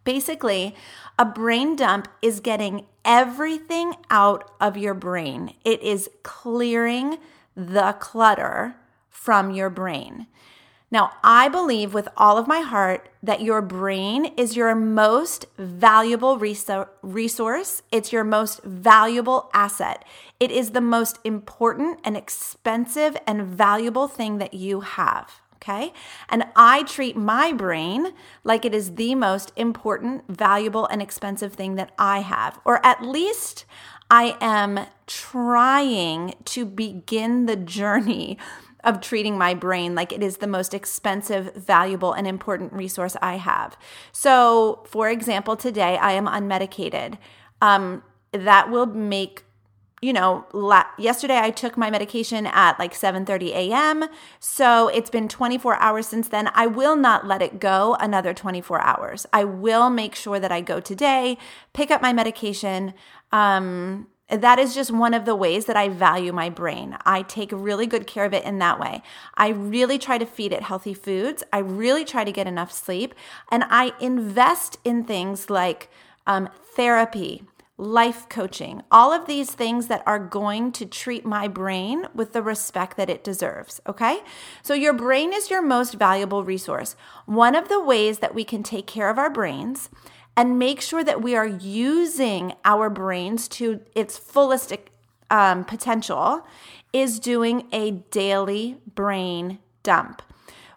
Basically, 0.03 0.75
a 1.17 1.25
brain 1.25 1.75
dump 1.75 2.07
is 2.21 2.39
getting 2.39 2.85
everything 3.03 3.95
out 4.09 4.51
of 4.61 4.77
your 4.77 4.93
brain, 4.93 5.55
it 5.63 5.81
is 5.81 6.09
clearing 6.23 7.17
the 7.55 7.95
clutter 7.99 8.75
from 9.09 9.51
your 9.51 9.69
brain. 9.69 10.27
Now, 10.91 11.13
I 11.23 11.49
believe 11.49 11.93
with 11.93 12.07
all 12.15 12.37
of 12.37 12.47
my 12.47 12.61
heart 12.61 13.09
that 13.21 13.41
your 13.41 13.61
brain 13.61 14.25
is 14.37 14.55
your 14.55 14.73
most 14.75 15.45
valuable 15.57 16.37
resource. 16.37 17.81
It's 17.91 18.13
your 18.13 18.23
most 18.23 18.63
valuable 18.63 19.49
asset. 19.53 20.05
It 20.39 20.51
is 20.51 20.71
the 20.71 20.81
most 20.81 21.19
important 21.23 21.99
and 22.03 22.15
expensive 22.15 23.17
and 23.25 23.43
valuable 23.43 24.07
thing 24.07 24.37
that 24.37 24.53
you 24.53 24.81
have. 24.81 25.41
Okay. 25.55 25.93
And 26.29 26.45
I 26.55 26.83
treat 26.83 27.17
my 27.17 27.51
brain 27.51 28.13
like 28.43 28.65
it 28.65 28.75
is 28.75 28.95
the 28.95 29.15
most 29.15 29.51
important, 29.55 30.25
valuable, 30.29 30.85
and 30.85 31.01
expensive 31.01 31.53
thing 31.53 31.73
that 31.75 31.91
I 31.97 32.19
have, 32.19 32.59
or 32.63 32.85
at 32.85 33.01
least 33.01 33.65
I 34.11 34.37
am 34.39 34.85
trying 35.07 36.35
to 36.45 36.65
begin 36.65 37.47
the 37.47 37.55
journey 37.55 38.37
of 38.85 39.01
treating 39.01 39.37
my 39.37 39.53
brain 39.53 39.95
like 39.95 40.13
it 40.13 40.23
is 40.23 40.37
the 40.37 40.47
most 40.47 40.73
expensive, 40.73 41.53
valuable, 41.55 42.13
and 42.13 42.27
important 42.27 42.71
resource 42.71 43.17
I 43.21 43.37
have. 43.37 43.77
So, 44.11 44.83
for 44.87 45.09
example, 45.09 45.55
today 45.55 45.97
I 45.97 46.13
am 46.13 46.27
unmedicated. 46.27 47.17
Um, 47.61 48.03
that 48.31 48.69
will 48.69 48.85
make 48.85 49.45
you 50.01 50.11
know 50.13 50.45
la- 50.51 50.85
yesterday 50.97 51.37
i 51.37 51.49
took 51.49 51.77
my 51.77 51.89
medication 51.89 52.45
at 52.45 52.77
like 52.77 52.93
7:30 52.93 53.51
a.m. 53.53 54.05
so 54.39 54.89
it's 54.89 55.09
been 55.09 55.27
24 55.27 55.77
hours 55.77 56.05
since 56.07 56.27
then 56.27 56.49
i 56.53 56.67
will 56.67 56.95
not 56.95 57.25
let 57.25 57.41
it 57.41 57.59
go 57.59 57.95
another 57.99 58.33
24 58.33 58.81
hours 58.81 59.25
i 59.31 59.43
will 59.43 59.89
make 59.89 60.13
sure 60.13 60.39
that 60.39 60.51
i 60.51 60.59
go 60.61 60.79
today 60.79 61.37
pick 61.73 61.91
up 61.91 62.01
my 62.01 62.11
medication 62.11 62.93
um 63.31 64.07
That 64.29 64.57
is 64.57 64.73
just 64.73 64.89
one 64.89 65.13
of 65.13 65.25
the 65.25 65.35
ways 65.35 65.65
that 65.65 65.77
I 65.77 65.87
value 65.87 66.33
my 66.33 66.49
brain. 66.49 66.97
I 67.05 67.21
take 67.21 67.51
really 67.51 67.85
good 67.85 68.07
care 68.07 68.25
of 68.25 68.33
it 68.33 68.43
in 68.43 68.57
that 68.57 68.79
way. 68.79 69.03
I 69.35 69.49
really 69.49 69.99
try 69.99 70.17
to 70.17 70.25
feed 70.25 70.51
it 70.51 70.63
healthy 70.63 70.95
foods. 70.95 71.43
I 71.53 71.59
really 71.59 72.03
try 72.03 72.23
to 72.23 72.31
get 72.31 72.47
enough 72.47 72.71
sleep. 72.71 73.13
And 73.51 73.63
I 73.69 73.93
invest 73.99 74.79
in 74.83 75.03
things 75.03 75.51
like 75.51 75.91
um, 76.25 76.49
therapy, 76.75 77.43
life 77.77 78.27
coaching, 78.27 78.81
all 78.89 79.13
of 79.13 79.27
these 79.27 79.51
things 79.51 79.87
that 79.87 80.01
are 80.07 80.17
going 80.17 80.71
to 80.71 80.87
treat 80.87 81.23
my 81.23 81.47
brain 81.47 82.07
with 82.15 82.33
the 82.33 82.41
respect 82.41 82.97
that 82.97 83.11
it 83.11 83.23
deserves. 83.23 83.79
Okay. 83.85 84.21
So, 84.63 84.73
your 84.73 84.93
brain 84.93 85.33
is 85.33 85.51
your 85.51 85.61
most 85.61 85.95
valuable 85.95 86.43
resource. 86.43 86.95
One 87.27 87.53
of 87.53 87.67
the 87.67 87.83
ways 87.83 88.19
that 88.19 88.33
we 88.33 88.43
can 88.43 88.63
take 88.63 88.87
care 88.87 89.09
of 89.09 89.19
our 89.19 89.29
brains 89.29 89.89
and 90.37 90.59
make 90.59 90.81
sure 90.81 91.03
that 91.03 91.21
we 91.21 91.35
are 91.35 91.47
using 91.47 92.53
our 92.63 92.89
brains 92.89 93.47
to 93.47 93.81
its 93.95 94.17
fullest 94.17 94.73
um, 95.29 95.65
potential 95.65 96.45
is 96.93 97.19
doing 97.19 97.67
a 97.71 97.91
daily 97.91 98.77
brain 98.93 99.59
dump. 99.83 100.21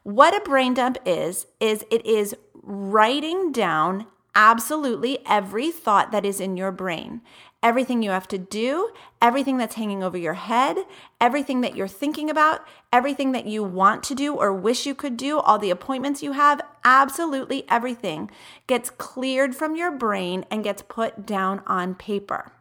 What 0.02 0.34
a 0.34 0.40
brain 0.40 0.74
dump 0.74 0.98
is, 1.04 1.46
is 1.60 1.84
it 1.90 2.04
is 2.06 2.34
writing 2.62 3.52
down 3.52 4.06
absolutely 4.34 5.18
every 5.26 5.70
thought 5.70 6.12
that 6.12 6.24
is 6.24 6.40
in 6.40 6.56
your 6.56 6.70
brain 6.70 7.20
everything 7.62 8.02
you 8.02 8.10
have 8.10 8.28
to 8.28 8.38
do, 8.38 8.90
everything 9.20 9.58
that's 9.58 9.74
hanging 9.74 10.02
over 10.02 10.16
your 10.16 10.34
head, 10.34 10.76
everything 11.20 11.60
that 11.60 11.74
you're 11.74 11.88
thinking 11.88 12.30
about, 12.30 12.60
everything 12.92 13.32
that 13.32 13.46
you 13.46 13.64
want 13.64 14.02
to 14.04 14.14
do 14.14 14.34
or 14.34 14.52
wish 14.52 14.86
you 14.86 14.94
could 14.94 15.16
do, 15.16 15.38
all 15.40 15.58
the 15.58 15.70
appointments 15.70 16.22
you 16.22 16.32
have, 16.32 16.60
absolutely 16.84 17.64
everything 17.68 18.30
gets 18.66 18.90
cleared 18.90 19.56
from 19.56 19.74
your 19.74 19.90
brain 19.90 20.44
and 20.50 20.62
gets 20.62 20.82
put 20.82 21.26
down 21.26 21.60
on 21.66 21.94
paper. 21.94 22.52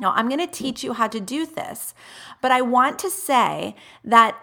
Now, 0.00 0.12
I'm 0.12 0.28
going 0.28 0.40
to 0.40 0.46
teach 0.46 0.82
you 0.82 0.94
how 0.94 1.08
to 1.08 1.20
do 1.20 1.44
this, 1.44 1.92
but 2.40 2.50
I 2.50 2.62
want 2.62 2.98
to 3.00 3.10
say 3.10 3.74
that 4.04 4.38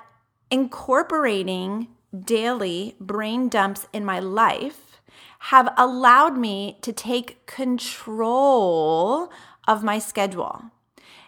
incorporating 0.52 1.88
daily 2.24 2.96
brain 3.00 3.50
dumps 3.50 3.88
in 3.94 4.06
my 4.06 4.20
life 4.20 5.02
have 5.40 5.74
allowed 5.78 6.38
me 6.38 6.78
to 6.82 6.92
take 6.92 7.46
control 7.46 9.32
of 9.68 9.84
my 9.84 10.00
schedule. 10.00 10.64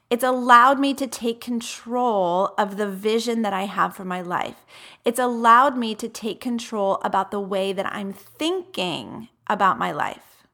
It's 0.10 0.24
allowed 0.24 0.80
me 0.80 0.94
to 0.94 1.06
take 1.06 1.42
control 1.42 2.54
of 2.58 2.78
the 2.78 2.90
vision 2.90 3.42
that 3.42 3.52
I 3.52 3.64
have 3.64 3.96
for 3.96 4.06
my 4.06 4.22
life. 4.22 4.66
It's 5.04 5.20
allowed 5.20 5.78
me 5.78 5.96
to 5.96 6.08
take 6.08 6.40
control 6.40 7.00
about 7.04 7.32
the 7.32 7.42
way 7.42 7.74
that 7.74 7.86
I'm 7.86 8.14
thinking 8.14 9.28
about 9.48 9.78
my 9.78 9.92
life. 9.92 10.48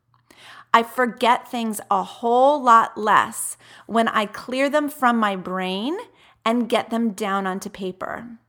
I 0.74 0.82
forget 0.82 1.48
things 1.48 1.80
a 1.92 2.02
whole 2.02 2.62
lot 2.62 2.98
less 2.98 3.58
when 3.86 4.08
I 4.08 4.26
clear 4.26 4.72
them 4.72 4.90
from 4.90 5.18
my 5.18 5.36
brain 5.36 5.98
and 6.44 6.68
get 6.68 6.90
them 6.90 7.12
down 7.12 7.46
onto 7.46 7.70
paper. 7.70 8.40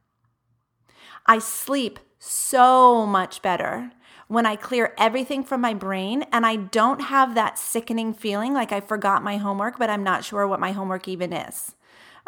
I 1.27 1.39
sleep 1.39 1.99
so 2.19 3.05
much 3.05 3.43
better 3.43 3.93
when 4.35 4.47
I 4.47 4.57
clear 4.57 4.95
everything 4.99 5.45
from 5.45 5.61
my 5.61 5.73
brain 5.73 6.25
and 6.33 6.45
I 6.45 6.57
don't 6.57 7.01
have 7.01 7.35
that 7.35 7.59
sickening 7.59 8.13
feeling 8.13 8.53
like 8.53 8.73
I 8.73 8.81
forgot 8.81 9.23
my 9.23 9.39
homework, 9.39 9.79
but 9.79 9.89
I'm 9.89 10.05
not 10.05 10.25
sure 10.25 10.47
what 10.47 10.61
my 10.61 10.73
homework 10.73 11.09
even 11.09 11.33
is. 11.33 11.75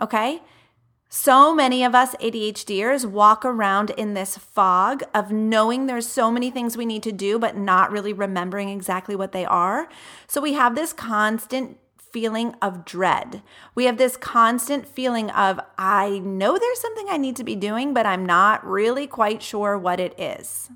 Okay? 0.01 0.41
So 1.09 1.55
many 1.55 1.85
of 1.85 1.95
us 1.95 2.15
ADHDers 2.17 3.05
walk 3.05 3.45
around 3.45 3.91
in 3.91 4.15
this 4.15 4.37
fog 4.37 5.03
of 5.15 5.31
knowing 5.31 5.87
there's 5.87 6.09
so 6.09 6.31
many 6.31 6.51
things 6.51 6.77
we 6.77 6.87
need 6.87 7.03
to 7.05 7.13
do, 7.13 7.39
but 7.39 7.57
not 7.57 7.93
really 7.93 8.13
remembering 8.13 8.69
exactly 8.69 9.15
what 9.15 9.33
they 9.33 9.45
are. 9.45 9.89
So 10.27 10.41
we 10.41 10.55
have 10.55 10.75
this 10.75 10.93
constant 10.93 11.79
feeling 11.99 12.55
of 12.63 12.85
dread. 12.85 13.43
We 13.75 13.85
have 13.85 13.99
this 13.99 14.17
constant 14.17 14.89
feeling 14.89 15.31
of, 15.31 15.61
I 15.77 16.19
know 16.21 16.59
there's 16.59 16.81
something 16.81 17.07
I 17.09 17.19
need 17.19 17.37
to 17.37 17.45
be 17.45 17.57
doing, 17.57 17.95
but 17.95 18.07
I'm 18.07 18.27
not 18.27 18.67
really 18.67 19.07
quite 19.07 19.43
sure 19.43 19.79
what 19.79 20.01
it 20.01 20.19
is 20.19 20.71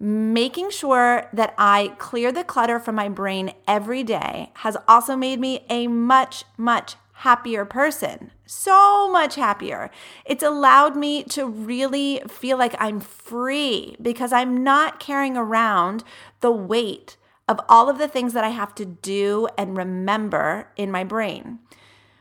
making 0.00 0.70
sure 0.70 1.28
that 1.34 1.54
I 1.58 1.94
clear 1.98 2.32
the 2.32 2.42
clutter 2.42 2.80
from 2.80 2.94
my 2.94 3.10
brain 3.10 3.52
every 3.68 4.02
day 4.02 4.50
has 4.54 4.76
also 4.88 5.14
made 5.14 5.38
me 5.38 5.66
a 5.68 5.86
much, 5.88 6.44
much 6.56 6.96
happier 7.12 7.66
person. 7.66 8.30
So 8.46 9.10
much 9.12 9.34
happier. 9.34 9.90
It's 10.24 10.42
allowed 10.42 10.96
me 10.96 11.22
to 11.24 11.46
really 11.46 12.22
feel 12.26 12.56
like 12.56 12.74
I'm 12.78 12.98
free 12.98 13.94
because 14.00 14.32
I'm 14.32 14.64
not 14.64 15.00
carrying 15.00 15.36
around 15.36 16.02
the 16.40 16.50
weight 16.50 17.18
of 17.46 17.60
all 17.68 17.90
of 17.90 17.98
the 17.98 18.08
things 18.08 18.32
that 18.32 18.44
I 18.44 18.48
have 18.48 18.74
to 18.76 18.86
do 18.86 19.48
and 19.58 19.76
remember 19.76 20.68
in 20.76 20.90
my 20.90 21.04
brain. 21.04 21.58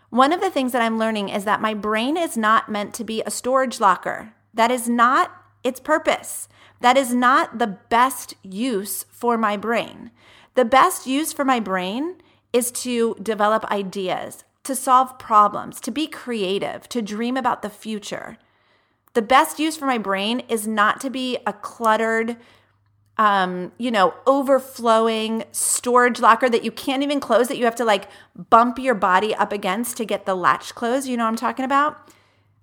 One 0.10 0.34
of 0.34 0.42
the 0.42 0.50
things 0.50 0.74
that 0.74 0.82
I'm 0.82 1.00
learning 1.00 1.30
is 1.30 1.46
that 1.46 1.62
my 1.62 1.74
brain 1.74 2.18
is 2.18 2.36
not 2.36 2.68
meant 2.68 2.94
to 2.96 3.06
be 3.06 3.22
a 3.22 3.32
storage 3.32 3.80
locker. 3.80 4.34
That 4.54 4.70
is 4.70 4.90
not 4.90 5.32
its 5.64 5.80
purpose. 5.80 6.50
That 6.82 6.98
is 6.98 7.14
not 7.14 7.60
the 7.60 7.68
best 7.68 8.36
use 8.42 9.06
for 9.10 9.38
my 9.38 9.58
brain. 9.58 10.12
The 10.56 10.66
best 10.66 11.08
use 11.08 11.34
for 11.34 11.46
my 11.46 11.60
brain 11.60 12.16
is 12.54 12.72
to 12.72 13.16
develop 13.22 13.66
ideas, 13.72 14.44
to 14.64 14.76
solve 14.76 15.20
problems, 15.20 15.80
to 15.82 15.92
be 15.92 16.08
creative, 16.08 16.88
to 16.90 17.02
dream 17.02 17.38
about 17.38 17.62
the 17.62 17.70
future. 17.70 18.38
The 19.14 19.22
best 19.22 19.60
use 19.60 19.76
for 19.76 19.86
my 19.86 19.98
brain 19.98 20.42
is 20.48 20.68
not 20.68 21.02
to 21.02 21.10
be 21.10 21.38
a 21.46 21.54
cluttered, 21.54 22.38
um, 23.18 23.72
you 23.78 23.92
know, 23.92 24.14
overflowing 24.26 25.44
storage 25.52 26.20
locker 26.20 26.50
that 26.50 26.64
you 26.64 26.72
can't 26.72 27.04
even 27.04 27.20
close, 27.20 27.48
that 27.50 27.58
you 27.58 27.66
have 27.66 27.76
to 27.76 27.86
like 27.86 28.08
bump 28.50 28.80
your 28.80 28.96
body 28.96 29.36
up 29.36 29.52
against 29.52 29.98
to 29.98 30.06
get 30.06 30.26
the 30.26 30.36
latch 30.36 30.74
closed. 30.76 31.08
You 31.08 31.18
know 31.18 31.24
what 31.24 31.30
I'm 31.30 31.36
talking 31.36 31.66
about? 31.66 32.10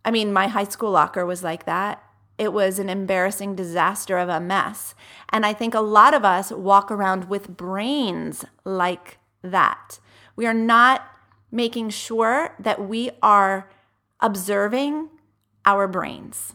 I 0.05 0.11
mean, 0.11 0.33
my 0.33 0.49
high 0.49 0.65
school 0.65 0.93
locker 0.93 1.27
was 1.27 1.43
like 1.43 1.67
that 1.67 2.03
it 2.39 2.53
was 2.53 2.79
an 2.79 2.89
embarrassing 2.89 3.55
disaster 3.55 4.19
of 4.19 4.29
a 4.29 4.41
mess. 4.41 4.95
And 5.31 5.47
I 5.47 5.53
think 5.53 5.75
a 5.75 5.81
lot 5.81 6.15
of 6.15 6.25
us 6.25 6.51
walk 6.51 6.91
around 6.91 7.29
with 7.29 7.57
brains 7.57 8.45
like 8.65 9.19
that. 9.43 9.99
We 10.35 10.47
are 10.47 10.55
not 10.55 11.03
making 11.51 11.91
sure 11.91 12.55
that 12.59 12.87
we 12.87 13.11
are 13.23 13.71
observing 14.21 15.09
our 15.65 15.89
brains. 15.89 16.53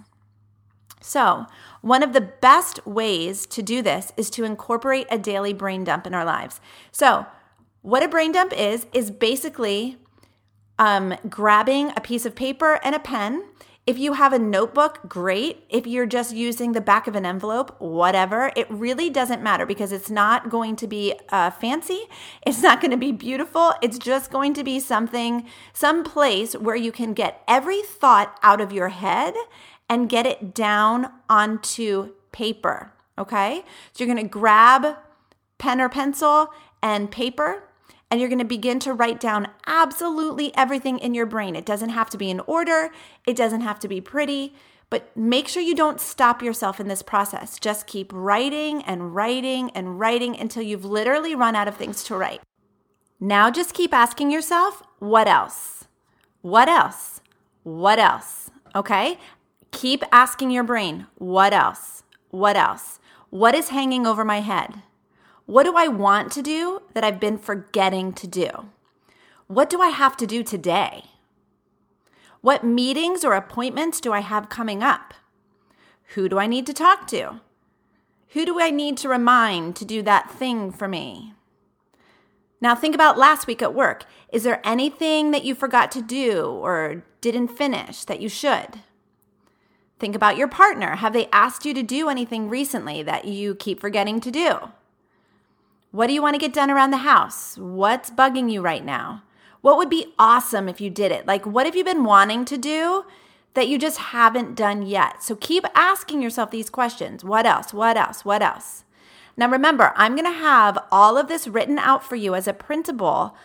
So, 1.02 1.48
one 1.82 2.04
of 2.04 2.14
the 2.14 2.22
best 2.22 2.86
ways 2.86 3.48
to 3.48 3.64
do 3.64 3.82
this 3.82 4.14
is 4.16 4.30
to 4.32 4.44
incorporate 4.44 5.08
a 5.10 5.18
daily 5.18 5.52
brain 5.52 5.84
dump 5.84 6.06
in 6.06 6.14
our 6.14 6.24
lives. 6.24 6.62
So, 6.92 7.26
what 7.82 8.04
a 8.04 8.08
brain 8.08 8.32
dump 8.32 8.54
is, 8.54 8.86
is 8.94 9.10
basically 9.10 9.98
um, 10.78 11.16
grabbing 11.28 11.92
a 11.96 12.02
piece 12.02 12.26
of 12.26 12.36
paper 12.36 12.80
and 12.84 12.94
a 12.94 13.00
pen 13.00 13.44
if 13.88 13.98
you 13.98 14.14
have 14.14 14.32
a 14.32 14.40
notebook, 14.40 15.00
great. 15.08 15.66
If 15.68 15.88
you're 15.88 16.06
just 16.06 16.36
using 16.36 16.74
the 16.74 16.82
back 16.82 17.08
of 17.08 17.16
an 17.16 17.26
envelope, 17.26 17.76
whatever, 17.80 18.52
it 18.56 18.70
really 18.70 19.10
doesn't 19.10 19.42
matter 19.42 19.66
because 19.66 19.92
it's 19.92 20.10
not 20.10 20.50
going 20.50 20.76
to 20.78 20.88
be 20.88 21.16
uh, 21.30 21.50
fancy. 21.50 22.04
It's 22.46 22.62
not 22.62 22.80
going 22.80 22.92
to 22.92 22.98
be 22.98 23.12
beautiful. 23.12 23.74
It's 23.82 23.98
just 23.98 24.32
going 24.32 24.54
to 24.54 24.64
be 24.64 24.80
something, 24.80 25.48
some 25.74 26.04
place 26.04 26.54
where 26.54 26.76
you 26.76 26.92
can 26.92 27.14
get 27.14 27.42
every 27.48 27.82
thought 27.82 28.38
out 28.44 28.62
of 28.62 28.72
your 28.72 28.90
head 28.90 29.34
and 29.90 30.08
get 30.08 30.28
it 30.28 30.54
down 30.54 31.12
onto 31.28 32.14
paper. 32.32 32.94
Okay. 33.18 33.64
So 33.94 34.04
you're 34.04 34.14
going 34.14 34.26
to 34.26 34.30
grab 34.30 34.96
pen 35.58 35.82
or 35.82 35.90
pencil 35.90 36.50
and 36.84 37.12
paper 37.12 37.64
and 38.12 38.20
you're 38.20 38.30
going 38.30 38.40
to 38.40 38.46
begin 38.46 38.78
to 38.82 38.94
write 38.94 39.22
down 39.22 39.48
absolutely 39.66 40.56
everything 40.56 41.00
in 41.00 41.14
your 41.14 41.26
brain. 41.26 41.56
It 41.56 41.66
doesn't 41.66 41.90
have 41.90 42.10
to 42.10 42.18
be 42.18 42.30
in 42.30 42.42
order, 42.42 42.92
it 43.26 43.38
doesn't 43.38 43.62
have 43.62 43.80
to 43.80 43.88
be 43.88 44.02
pretty, 44.02 44.54
but 44.90 45.16
make 45.16 45.48
sure 45.48 45.64
you 45.64 45.74
don't 45.74 46.02
stop 46.02 46.44
yourself 46.44 46.82
in 46.82 46.90
this 46.90 47.02
process. 47.02 47.58
Just 47.58 47.88
keep 47.88 48.12
writing 48.14 48.84
and 48.84 49.16
writing 49.16 49.72
and 49.72 49.98
writing 49.98 50.38
until 50.38 50.62
you've 50.62 50.84
literally 50.84 51.34
run 51.34 51.56
out 51.56 51.70
of 51.70 51.78
things 51.78 52.04
to 52.04 52.18
write. 52.18 52.42
Now 53.18 53.50
just 53.50 53.74
keep 53.74 53.94
asking 53.94 54.32
yourself, 54.32 54.84
what 55.00 55.30
else? 55.30 55.86
What 56.42 56.68
else? 56.68 57.22
What 57.64 58.00
else? 58.00 58.52
Okay? 58.76 59.18
Keep 59.72 60.04
asking 60.12 60.52
your 60.52 60.66
brain, 60.66 61.08
what 61.16 61.54
else? 61.54 62.04
What 62.30 62.58
else? 62.58 63.00
What 63.30 63.56
is 63.56 63.70
hanging 63.70 64.06
over 64.06 64.26
my 64.26 64.42
head? 64.42 64.82
What 65.52 65.64
do 65.64 65.76
I 65.76 65.90
want 65.90 66.32
to 66.32 66.42
do 66.42 66.82
that 66.94 67.04
I've 67.04 67.20
been 67.20 67.38
forgetting 67.38 68.14
to 68.14 68.26
do? 68.26 68.70
What 69.48 69.70
do 69.70 69.82
I 69.82 69.90
have 69.90 70.16
to 70.16 70.26
do 70.26 70.44
today? 70.44 71.04
What 72.40 72.64
meetings 72.64 73.26
or 73.26 73.34
appointments 73.34 74.00
do 74.00 74.14
I 74.14 74.22
have 74.22 74.48
coming 74.48 74.82
up? 74.82 75.14
Who 76.16 76.30
do 76.30 76.40
I 76.40 76.48
need 76.48 76.66
to 76.68 76.74
talk 76.74 77.06
to? 77.08 77.42
Who 78.30 78.46
do 78.46 78.62
I 78.62 78.70
need 78.70 78.96
to 79.00 79.10
remind 79.10 79.76
to 79.76 79.84
do 79.84 80.02
that 80.04 80.32
thing 80.32 80.72
for 80.72 80.88
me? 80.88 81.34
Now, 82.62 82.74
think 82.74 82.96
about 82.96 83.18
last 83.18 83.46
week 83.46 83.62
at 83.62 83.76
work. 83.76 84.06
Is 84.32 84.44
there 84.44 84.66
anything 84.66 85.32
that 85.32 85.44
you 85.44 85.54
forgot 85.54 85.92
to 85.92 86.02
do 86.02 86.46
or 86.46 87.04
didn't 87.20 87.50
finish 87.50 88.06
that 88.06 88.22
you 88.22 88.30
should? 88.30 88.80
Think 90.00 90.16
about 90.16 90.38
your 90.38 90.48
partner. 90.48 90.96
Have 90.96 91.12
they 91.12 91.28
asked 91.34 91.66
you 91.66 91.74
to 91.74 91.84
do 91.84 92.08
anything 92.08 92.48
recently 92.48 93.04
that 93.04 93.26
you 93.26 93.54
keep 93.54 93.82
forgetting 93.82 94.22
to 94.22 94.32
do? 94.32 94.72
What 95.92 96.08
do 96.08 96.14
you 96.14 96.22
want 96.22 96.36
to 96.36 96.40
get 96.40 96.54
done 96.54 96.72
around 96.72 96.92
the 96.92 96.98
house? 96.98 97.58
What's 97.58 98.10
bugging 98.10 98.50
you 98.50 98.62
right 98.62 98.84
now? 98.84 99.24
What 99.60 99.76
would 99.76 99.90
be 99.90 100.14
awesome 100.18 100.70
if 100.70 100.80
you 100.80 100.90
did 100.90 101.12
it? 101.12 101.28
Like, 101.28 101.46
what 101.46 101.66
have 101.66 101.76
you 101.76 101.84
been 101.84 102.06
wanting 102.06 102.46
to 102.46 102.58
do 102.58 103.04
that 103.56 103.68
you 103.68 103.78
just 103.78 103.98
haven't 103.98 104.56
done 104.56 104.84
yet? 104.84 105.22
So 105.22 105.36
keep 105.36 105.66
asking 105.76 106.22
yourself 106.22 106.50
these 106.50 106.70
questions. 106.70 107.26
What 107.26 107.46
else? 107.46 107.74
What 107.74 107.98
else? 107.98 108.24
What 108.24 108.42
else? 108.42 108.86
Now, 109.36 109.50
remember, 109.50 109.92
I'm 109.98 110.16
going 110.16 110.32
to 110.32 110.40
have 110.40 110.78
all 110.94 111.18
of 111.18 111.28
this 111.28 111.46
written 111.46 111.78
out 111.78 112.06
for 112.06 112.16
you 112.16 112.36
as 112.36 112.48
a 112.48 112.54
printable 112.54 113.36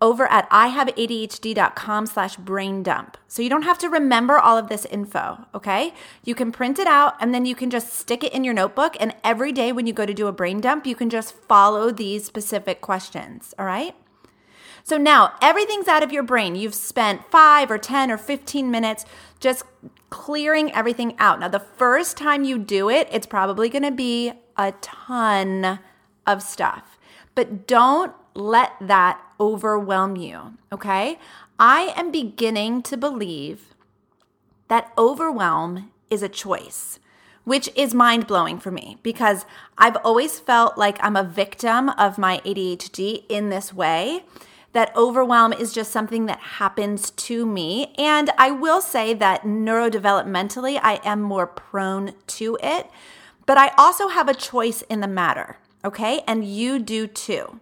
over 0.00 0.26
at 0.26 0.48
ihaveadhd.com 0.50 2.06
slash 2.06 2.36
brain 2.36 2.82
dump. 2.82 3.16
So 3.28 3.42
you 3.42 3.48
don't 3.48 3.62
have 3.62 3.78
to 3.78 3.88
remember 3.88 4.38
all 4.38 4.58
of 4.58 4.68
this 4.68 4.84
info, 4.84 5.46
okay? 5.54 5.94
You 6.24 6.34
can 6.34 6.52
print 6.52 6.78
it 6.78 6.86
out 6.86 7.14
and 7.20 7.32
then 7.32 7.46
you 7.46 7.54
can 7.54 7.70
just 7.70 7.94
stick 7.94 8.22
it 8.22 8.32
in 8.32 8.44
your 8.44 8.54
notebook. 8.54 8.96
And 9.00 9.14
every 9.24 9.52
day 9.52 9.72
when 9.72 9.86
you 9.86 9.92
go 9.92 10.06
to 10.06 10.14
do 10.14 10.26
a 10.26 10.32
brain 10.32 10.60
dump, 10.60 10.86
you 10.86 10.94
can 10.94 11.08
just 11.08 11.34
follow 11.34 11.90
these 11.90 12.24
specific 12.24 12.80
questions, 12.80 13.54
all 13.58 13.66
right? 13.66 13.94
So 14.84 14.96
now 14.96 15.32
everything's 15.42 15.88
out 15.88 16.02
of 16.02 16.12
your 16.12 16.22
brain. 16.22 16.54
You've 16.54 16.74
spent 16.74 17.28
five 17.30 17.70
or 17.70 17.78
10 17.78 18.10
or 18.10 18.18
15 18.18 18.70
minutes 18.70 19.04
just 19.40 19.64
clearing 20.10 20.72
everything 20.72 21.16
out. 21.18 21.40
Now, 21.40 21.48
the 21.48 21.58
first 21.58 22.16
time 22.16 22.44
you 22.44 22.58
do 22.58 22.88
it, 22.88 23.08
it's 23.10 23.26
probably 23.26 23.68
gonna 23.68 23.90
be 23.90 24.32
a 24.56 24.72
ton 24.80 25.80
of 26.26 26.42
stuff, 26.42 26.98
but 27.34 27.66
don't 27.66 28.14
let 28.34 28.72
that 28.80 29.20
overwhelm 29.40 30.16
you, 30.16 30.54
okay? 30.72 31.18
I 31.58 31.92
am 31.96 32.10
beginning 32.10 32.82
to 32.82 32.96
believe 32.96 33.74
that 34.68 34.92
overwhelm 34.98 35.90
is 36.10 36.22
a 36.22 36.28
choice, 36.28 36.98
which 37.44 37.70
is 37.74 37.94
mind 37.94 38.26
blowing 38.26 38.58
for 38.58 38.70
me 38.70 38.98
because 39.02 39.46
I've 39.78 39.96
always 39.96 40.38
felt 40.38 40.76
like 40.76 40.98
I'm 41.00 41.16
a 41.16 41.24
victim 41.24 41.88
of 41.90 42.18
my 42.18 42.40
ADHD 42.44 43.24
in 43.28 43.50
this 43.50 43.72
way. 43.72 44.24
That 44.72 44.94
overwhelm 44.94 45.54
is 45.54 45.72
just 45.72 45.90
something 45.90 46.26
that 46.26 46.38
happens 46.38 47.10
to 47.12 47.46
me. 47.46 47.94
And 47.96 48.30
I 48.36 48.50
will 48.50 48.82
say 48.82 49.14
that 49.14 49.42
neurodevelopmentally, 49.42 50.78
I 50.82 51.00
am 51.02 51.22
more 51.22 51.46
prone 51.46 52.12
to 52.26 52.58
it, 52.62 52.90
but 53.46 53.56
I 53.56 53.72
also 53.78 54.08
have 54.08 54.28
a 54.28 54.34
choice 54.34 54.82
in 54.82 55.00
the 55.00 55.08
matter, 55.08 55.56
okay? 55.82 56.20
And 56.26 56.44
you 56.44 56.78
do 56.78 57.06
too. 57.06 57.58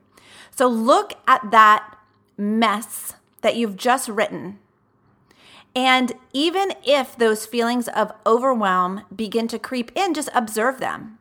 So 0.55 0.69
look 0.69 1.15
at 1.27 1.51
that 1.51 1.99
mess 2.37 3.15
that 3.41 3.57
you've 3.57 3.77
just 3.77 4.09
written. 4.09 4.59
And 5.75 6.13
even 6.33 6.75
if 6.85 7.17
those 7.17 7.47
feelings 7.47 7.89
of 7.89 8.13
overwhelm 8.25 9.03
begin 9.15 9.49
to 9.49 9.59
creep 9.59 9.91
in, 9.97 10.15
just 10.15 10.29
observe 10.33 10.79
them. 10.79 11.19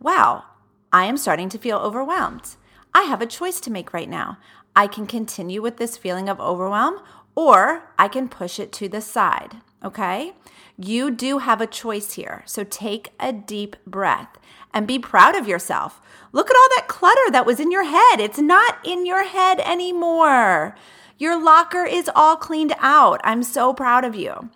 Wow, 0.00 0.44
I 0.92 1.06
am 1.06 1.16
starting 1.16 1.48
to 1.48 1.58
feel 1.58 1.78
overwhelmed. 1.78 2.54
I 2.94 3.02
have 3.02 3.20
a 3.20 3.26
choice 3.26 3.58
to 3.60 3.70
make 3.70 3.92
right 3.92 4.08
now. 4.08 4.38
I 4.76 4.86
can 4.86 5.06
continue 5.06 5.60
with 5.60 5.78
this 5.78 5.96
feeling 5.96 6.28
of 6.28 6.38
overwhelm 6.38 7.00
or 7.34 7.90
I 7.98 8.06
can 8.06 8.28
push 8.28 8.60
it 8.60 8.72
to 8.74 8.88
the 8.88 9.00
side. 9.00 9.56
Okay? 9.84 10.34
You 10.76 11.10
do 11.10 11.38
have 11.38 11.60
a 11.60 11.66
choice 11.66 12.12
here. 12.12 12.44
So 12.46 12.62
take 12.62 13.12
a 13.18 13.32
deep 13.32 13.74
breath 13.86 14.38
and 14.72 14.86
be 14.86 14.98
proud 14.98 15.36
of 15.36 15.48
yourself. 15.48 16.00
Look 16.32 16.50
at 16.50 16.56
all 16.56 16.68
that 16.76 16.88
clutter 16.88 17.30
that 17.30 17.46
was 17.46 17.60
in 17.60 17.70
your 17.70 17.84
head. 17.84 18.20
It's 18.20 18.38
not 18.38 18.78
in 18.84 19.06
your 19.06 19.24
head 19.24 19.60
anymore. 19.60 20.76
Your 21.16 21.42
locker 21.42 21.84
is 21.84 22.10
all 22.14 22.36
cleaned 22.36 22.74
out. 22.78 23.20
I'm 23.24 23.42
so 23.42 23.72
proud 23.72 24.04
of 24.04 24.14
you. 24.14 24.50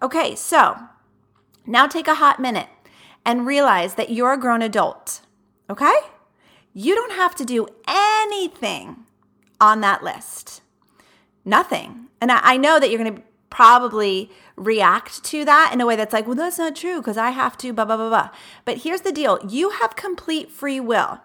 Okay, 0.00 0.34
so 0.34 0.78
now 1.66 1.86
take 1.86 2.08
a 2.08 2.14
hot 2.14 2.40
minute 2.40 2.68
and 3.24 3.46
realize 3.46 3.94
that 3.94 4.10
you're 4.10 4.32
a 4.32 4.40
grown 4.40 4.62
adult. 4.62 5.20
Okay? 5.68 5.94
You 6.72 6.94
don't 6.94 7.12
have 7.12 7.34
to 7.36 7.44
do 7.44 7.66
anything 7.88 9.04
on 9.60 9.80
that 9.80 10.02
list. 10.02 10.62
Nothing. 11.44 12.06
And 12.20 12.30
I, 12.30 12.56
know 12.56 12.78
that 12.78 12.90
you're 12.90 13.02
going 13.02 13.16
to 13.16 13.22
probably 13.56 14.30
react 14.54 15.24
to 15.24 15.42
that 15.42 15.70
in 15.72 15.80
a 15.80 15.86
way 15.86 15.96
that's 15.96 16.12
like, 16.12 16.26
well, 16.26 16.36
that's 16.36 16.58
not 16.58 16.76
true 16.76 16.98
because 16.98 17.16
I 17.16 17.30
have 17.30 17.56
to, 17.56 17.72
blah, 17.72 17.86
blah, 17.86 17.96
blah, 17.96 18.10
blah. 18.10 18.28
But 18.66 18.82
here's 18.82 19.00
the 19.00 19.12
deal 19.12 19.38
you 19.48 19.70
have 19.70 19.96
complete 19.96 20.50
free 20.50 20.78
will. 20.78 21.20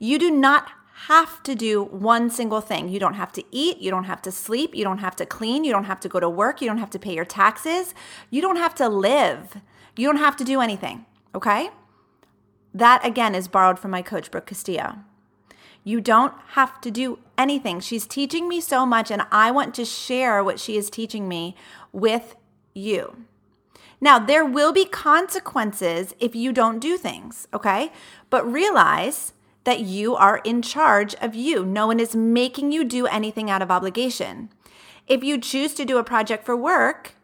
You 0.00 0.18
do 0.18 0.32
not 0.32 0.72
have 1.06 1.44
to 1.44 1.54
do 1.54 1.84
one 1.84 2.28
single 2.28 2.60
thing. 2.60 2.88
You 2.88 2.98
don't 2.98 3.14
have 3.14 3.30
to 3.32 3.44
eat, 3.52 3.78
you 3.78 3.88
don't 3.88 4.04
have 4.04 4.20
to 4.22 4.32
sleep, 4.32 4.74
you 4.74 4.82
don't 4.82 4.98
have 4.98 5.14
to 5.14 5.26
clean, 5.26 5.62
you 5.62 5.70
don't 5.70 5.84
have 5.84 6.00
to 6.00 6.08
go 6.08 6.18
to 6.18 6.28
work, 6.28 6.60
you 6.60 6.66
don't 6.66 6.78
have 6.78 6.90
to 6.90 6.98
pay 6.98 7.14
your 7.14 7.24
taxes, 7.24 7.94
you 8.30 8.42
don't 8.42 8.56
have 8.56 8.74
to 8.74 8.88
live, 8.88 9.60
you 9.96 10.08
don't 10.08 10.16
have 10.16 10.36
to 10.38 10.44
do 10.44 10.60
anything, 10.60 11.06
okay? 11.36 11.70
That 12.72 13.06
again 13.06 13.36
is 13.36 13.46
borrowed 13.46 13.78
from 13.78 13.92
my 13.92 14.02
coach, 14.02 14.32
Brooke 14.32 14.46
Castillo. 14.46 15.04
You 15.84 16.00
don't 16.00 16.32
have 16.52 16.80
to 16.80 16.90
do 16.90 17.18
anything. 17.36 17.80
She's 17.80 18.06
teaching 18.06 18.48
me 18.48 18.60
so 18.60 18.86
much, 18.86 19.10
and 19.10 19.22
I 19.30 19.50
want 19.50 19.74
to 19.74 19.84
share 19.84 20.42
what 20.42 20.58
she 20.58 20.76
is 20.76 20.88
teaching 20.88 21.28
me 21.28 21.54
with 21.92 22.34
you. 22.74 23.24
Now, 24.00 24.18
there 24.18 24.44
will 24.44 24.72
be 24.72 24.86
consequences 24.86 26.14
if 26.18 26.34
you 26.34 26.52
don't 26.52 26.78
do 26.78 26.96
things, 26.96 27.46
okay? 27.54 27.92
But 28.30 28.50
realize 28.50 29.34
that 29.64 29.80
you 29.80 30.14
are 30.16 30.38
in 30.44 30.62
charge 30.62 31.14
of 31.16 31.34
you. 31.34 31.64
No 31.64 31.86
one 31.86 32.00
is 32.00 32.14
making 32.14 32.72
you 32.72 32.84
do 32.84 33.06
anything 33.06 33.50
out 33.50 33.62
of 33.62 33.70
obligation. 33.70 34.50
If 35.06 35.22
you 35.22 35.38
choose 35.38 35.74
to 35.74 35.84
do 35.84 35.98
a 35.98 36.04
project 36.04 36.44
for 36.44 36.56
work, 36.56 37.14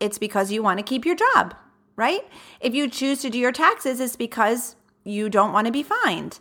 it's 0.00 0.18
because 0.18 0.52
you 0.52 0.62
want 0.62 0.78
to 0.78 0.84
keep 0.84 1.04
your 1.04 1.16
job, 1.16 1.54
right? 1.96 2.26
If 2.60 2.74
you 2.74 2.88
choose 2.88 3.20
to 3.22 3.30
do 3.30 3.38
your 3.38 3.52
taxes, 3.52 4.00
it's 4.00 4.16
because 4.16 4.76
you 5.04 5.28
don't 5.28 5.52
want 5.52 5.66
to 5.66 5.72
be 5.72 5.82
fined. 5.82 6.40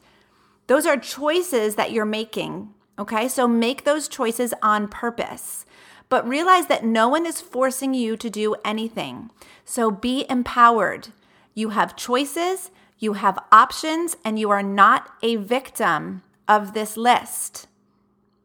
Those 0.72 0.86
are 0.86 0.96
choices 0.96 1.76
that 1.76 1.92
you're 1.92 2.06
making. 2.06 2.74
Okay. 2.98 3.28
So 3.28 3.46
make 3.46 3.84
those 3.84 4.08
choices 4.08 4.54
on 4.64 4.88
purpose. 4.88 5.66
But 6.08 6.26
realize 6.26 6.68
that 6.68 6.86
no 6.86 7.10
one 7.10 7.26
is 7.26 7.42
forcing 7.42 7.94
you 7.94 8.16
to 8.16 8.30
do 8.30 8.56
anything. 8.64 9.32
So 9.66 9.92
be 9.92 10.26
empowered. 10.30 11.10
You 11.54 11.72
have 11.72 11.98
choices, 11.98 12.72
you 13.00 13.14
have 13.20 13.38
options, 13.52 14.16
and 14.24 14.40
you 14.40 14.50
are 14.50 14.64
not 14.64 15.10
a 15.22 15.36
victim 15.36 16.24
of 16.48 16.74
this 16.74 16.96
list. 16.96 17.68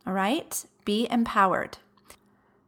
All 0.05 0.13
right? 0.13 0.67
Be 0.85 1.07
empowered. 1.09 1.79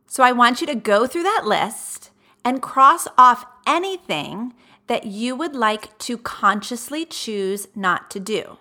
So 0.07 0.23
I 0.23 0.31
want 0.31 0.61
you 0.61 0.69
to 0.69 0.77
go 0.77 1.09
through 1.09 1.25
that 1.25 1.47
list 1.47 2.13
and 2.45 2.63
cross 2.63 3.09
off 3.19 3.45
anything 3.67 4.55
that 4.87 5.07
you 5.07 5.35
would 5.35 5.57
like 5.57 5.99
to 5.99 6.17
consciously 6.17 7.05
choose 7.05 7.67
not 7.75 8.09
to 8.13 8.21
do 8.21 8.59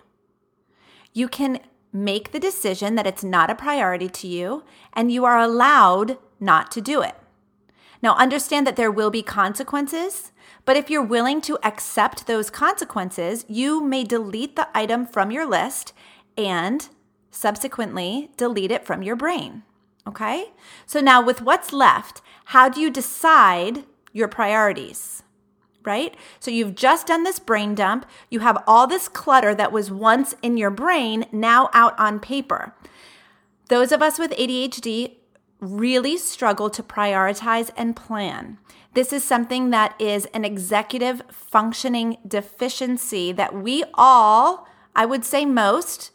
you 1.12 1.28
can 1.28 1.60
make 1.92 2.32
the 2.32 2.40
decision 2.40 2.94
that 2.94 3.06
it's 3.06 3.24
not 3.24 3.50
a 3.50 3.54
priority 3.54 4.08
to 4.08 4.26
you 4.26 4.64
and 4.92 5.10
you 5.10 5.24
are 5.24 5.38
allowed 5.38 6.18
not 6.38 6.70
to 6.72 6.80
do 6.80 7.02
it. 7.02 7.16
Now, 8.02 8.14
understand 8.14 8.66
that 8.66 8.76
there 8.76 8.90
will 8.90 9.10
be 9.10 9.22
consequences, 9.22 10.30
but 10.64 10.76
if 10.76 10.88
you're 10.88 11.02
willing 11.02 11.40
to 11.42 11.58
accept 11.64 12.26
those 12.26 12.50
consequences, 12.50 13.44
you 13.48 13.82
may 13.82 14.04
delete 14.04 14.54
the 14.54 14.68
item 14.74 15.06
from 15.06 15.30
your 15.30 15.46
list 15.46 15.92
and 16.36 16.88
subsequently 17.30 18.30
delete 18.36 18.70
it 18.70 18.86
from 18.86 19.02
your 19.02 19.16
brain. 19.16 19.64
Okay? 20.06 20.52
So 20.86 21.00
now, 21.00 21.20
with 21.20 21.42
what's 21.42 21.72
left, 21.72 22.22
how 22.46 22.68
do 22.68 22.80
you 22.80 22.90
decide 22.90 23.84
your 24.12 24.28
priorities? 24.28 25.22
Right? 25.84 26.14
So 26.40 26.50
you've 26.50 26.74
just 26.74 27.06
done 27.06 27.24
this 27.24 27.38
brain 27.38 27.74
dump. 27.74 28.06
You 28.30 28.40
have 28.40 28.62
all 28.66 28.86
this 28.86 29.08
clutter 29.08 29.54
that 29.54 29.72
was 29.72 29.90
once 29.90 30.34
in 30.42 30.56
your 30.56 30.70
brain 30.70 31.26
now 31.32 31.70
out 31.72 31.98
on 31.98 32.20
paper. 32.20 32.74
Those 33.68 33.92
of 33.92 34.02
us 34.02 34.18
with 34.18 34.30
ADHD 34.32 35.16
really 35.60 36.16
struggle 36.16 36.70
to 36.70 36.82
prioritize 36.82 37.70
and 37.76 37.96
plan. 37.96 38.58
This 38.94 39.12
is 39.12 39.22
something 39.22 39.70
that 39.70 39.94
is 40.00 40.26
an 40.26 40.44
executive 40.44 41.22
functioning 41.30 42.18
deficiency 42.26 43.32
that 43.32 43.54
we 43.54 43.84
all, 43.94 44.66
I 44.94 45.04
would 45.06 45.24
say 45.24 45.44
most, 45.44 46.10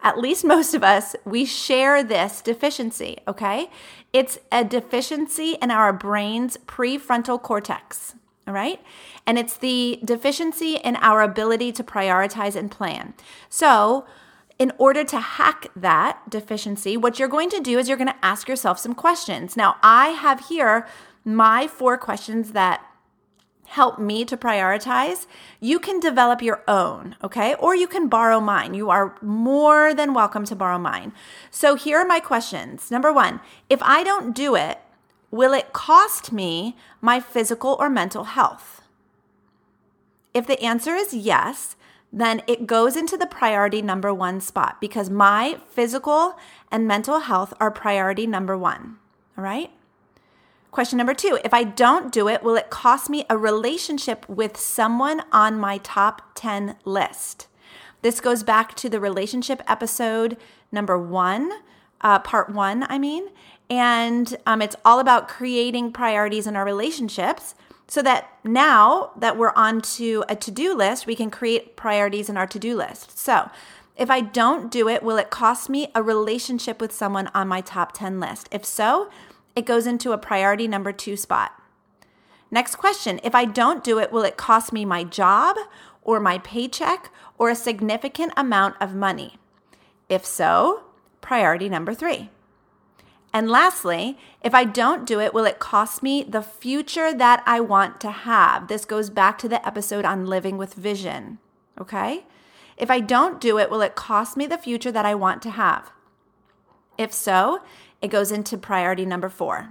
at 0.00 0.18
least 0.18 0.44
most 0.44 0.74
of 0.74 0.82
us, 0.84 1.16
we 1.24 1.44
share 1.44 2.02
this 2.02 2.40
deficiency, 2.40 3.18
okay? 3.26 3.70
It's 4.12 4.38
a 4.52 4.64
deficiency 4.64 5.56
in 5.60 5.70
our 5.70 5.92
brain's 5.92 6.56
prefrontal 6.58 7.40
cortex. 7.40 8.14
All 8.46 8.54
right. 8.54 8.80
And 9.26 9.38
it's 9.38 9.56
the 9.56 9.98
deficiency 10.04 10.76
in 10.76 10.96
our 10.96 11.22
ability 11.22 11.72
to 11.72 11.84
prioritize 11.84 12.56
and 12.56 12.70
plan. 12.70 13.14
So, 13.48 14.06
in 14.58 14.70
order 14.78 15.02
to 15.02 15.18
hack 15.18 15.66
that 15.74 16.30
deficiency, 16.30 16.96
what 16.96 17.18
you're 17.18 17.26
going 17.26 17.50
to 17.50 17.60
do 17.60 17.78
is 17.78 17.88
you're 17.88 17.96
going 17.96 18.06
to 18.06 18.24
ask 18.24 18.48
yourself 18.48 18.78
some 18.78 18.94
questions. 18.94 19.56
Now, 19.56 19.76
I 19.82 20.08
have 20.10 20.48
here 20.48 20.86
my 21.24 21.66
four 21.66 21.98
questions 21.98 22.52
that 22.52 22.84
help 23.66 23.98
me 23.98 24.24
to 24.26 24.36
prioritize. 24.36 25.26
You 25.58 25.80
can 25.80 25.98
develop 25.98 26.40
your 26.42 26.62
own, 26.68 27.16
okay? 27.24 27.54
Or 27.54 27.74
you 27.74 27.88
can 27.88 28.08
borrow 28.08 28.38
mine. 28.38 28.74
You 28.74 28.90
are 28.90 29.16
more 29.22 29.94
than 29.94 30.14
welcome 30.14 30.44
to 30.44 30.54
borrow 30.54 30.78
mine. 30.78 31.12
So, 31.50 31.74
here 31.74 31.98
are 31.98 32.06
my 32.06 32.20
questions. 32.20 32.90
Number 32.90 33.12
one, 33.12 33.40
if 33.68 33.82
I 33.82 34.04
don't 34.04 34.36
do 34.36 34.54
it, 34.54 34.78
Will 35.34 35.52
it 35.52 35.72
cost 35.72 36.30
me 36.30 36.76
my 37.00 37.18
physical 37.18 37.74
or 37.80 37.90
mental 37.90 38.22
health? 38.22 38.82
If 40.32 40.46
the 40.46 40.62
answer 40.62 40.94
is 40.94 41.12
yes, 41.12 41.74
then 42.12 42.40
it 42.46 42.68
goes 42.68 42.96
into 42.96 43.16
the 43.16 43.26
priority 43.26 43.82
number 43.82 44.14
one 44.14 44.40
spot 44.40 44.80
because 44.80 45.10
my 45.10 45.58
physical 45.68 46.38
and 46.70 46.86
mental 46.86 47.18
health 47.18 47.52
are 47.58 47.72
priority 47.72 48.28
number 48.28 48.56
one. 48.56 48.98
All 49.36 49.42
right. 49.42 49.72
Question 50.70 50.98
number 50.98 51.14
two 51.14 51.40
If 51.44 51.52
I 51.52 51.64
don't 51.64 52.12
do 52.12 52.28
it, 52.28 52.44
will 52.44 52.54
it 52.54 52.70
cost 52.70 53.10
me 53.10 53.26
a 53.28 53.36
relationship 53.36 54.28
with 54.28 54.56
someone 54.56 55.22
on 55.32 55.58
my 55.58 55.78
top 55.78 56.22
10 56.36 56.76
list? 56.84 57.48
This 58.02 58.20
goes 58.20 58.44
back 58.44 58.76
to 58.76 58.88
the 58.88 59.00
relationship 59.00 59.62
episode 59.66 60.36
number 60.70 60.96
one, 60.96 61.50
uh, 62.02 62.20
part 62.20 62.50
one, 62.50 62.86
I 62.88 63.00
mean. 63.00 63.30
And 63.70 64.36
um, 64.46 64.60
it's 64.60 64.76
all 64.84 65.00
about 65.00 65.28
creating 65.28 65.92
priorities 65.92 66.46
in 66.46 66.56
our 66.56 66.64
relationships 66.64 67.54
so 67.86 68.02
that 68.02 68.30
now 68.44 69.10
that 69.16 69.36
we're 69.36 69.52
onto 69.54 70.22
a 70.28 70.36
to 70.36 70.50
do 70.50 70.74
list, 70.74 71.06
we 71.06 71.16
can 71.16 71.30
create 71.30 71.76
priorities 71.76 72.28
in 72.28 72.36
our 72.36 72.46
to 72.46 72.58
do 72.58 72.76
list. 72.76 73.18
So 73.18 73.50
if 73.96 74.10
I 74.10 74.20
don't 74.20 74.70
do 74.70 74.88
it, 74.88 75.02
will 75.02 75.18
it 75.18 75.30
cost 75.30 75.68
me 75.68 75.90
a 75.94 76.02
relationship 76.02 76.80
with 76.80 76.92
someone 76.92 77.30
on 77.34 77.48
my 77.48 77.60
top 77.60 77.92
10 77.92 78.20
list? 78.20 78.48
If 78.50 78.64
so, 78.64 79.10
it 79.54 79.66
goes 79.66 79.86
into 79.86 80.12
a 80.12 80.18
priority 80.18 80.66
number 80.66 80.92
two 80.92 81.16
spot. 81.16 81.52
Next 82.50 82.76
question 82.76 83.20
If 83.22 83.34
I 83.34 83.44
don't 83.44 83.84
do 83.84 83.98
it, 83.98 84.12
will 84.12 84.22
it 84.22 84.36
cost 84.36 84.72
me 84.72 84.84
my 84.84 85.04
job 85.04 85.56
or 86.02 86.20
my 86.20 86.38
paycheck 86.38 87.10
or 87.38 87.50
a 87.50 87.56
significant 87.56 88.32
amount 88.36 88.76
of 88.80 88.94
money? 88.94 89.38
If 90.08 90.24
so, 90.24 90.84
priority 91.20 91.68
number 91.68 91.94
three. 91.94 92.30
And 93.34 93.50
lastly, 93.50 94.16
if 94.42 94.54
I 94.54 94.62
don't 94.62 95.04
do 95.04 95.18
it, 95.18 95.34
will 95.34 95.44
it 95.44 95.58
cost 95.58 96.04
me 96.04 96.22
the 96.22 96.40
future 96.40 97.12
that 97.12 97.42
I 97.44 97.58
want 97.58 98.00
to 98.02 98.12
have? 98.12 98.68
This 98.68 98.84
goes 98.84 99.10
back 99.10 99.38
to 99.38 99.48
the 99.48 99.66
episode 99.66 100.04
on 100.04 100.26
living 100.26 100.56
with 100.56 100.74
vision. 100.74 101.38
Okay? 101.78 102.26
If 102.76 102.92
I 102.92 103.00
don't 103.00 103.40
do 103.40 103.58
it, 103.58 103.70
will 103.70 103.82
it 103.82 103.96
cost 103.96 104.36
me 104.36 104.46
the 104.46 104.56
future 104.56 104.92
that 104.92 105.04
I 105.04 105.16
want 105.16 105.42
to 105.42 105.50
have? 105.50 105.90
If 106.96 107.12
so, 107.12 107.60
it 108.00 108.08
goes 108.08 108.30
into 108.30 108.56
priority 108.56 109.04
number 109.04 109.28
four. 109.28 109.70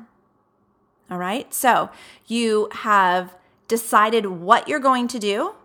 All 1.10 1.17
right? 1.17 1.54
So 1.54 1.89
you 2.28 2.67
have 2.71 3.38
decided 3.69 4.26
what 4.26 4.67
you're 4.67 4.80
going 4.80 5.08
to 5.08 5.19
do, 5.19 5.56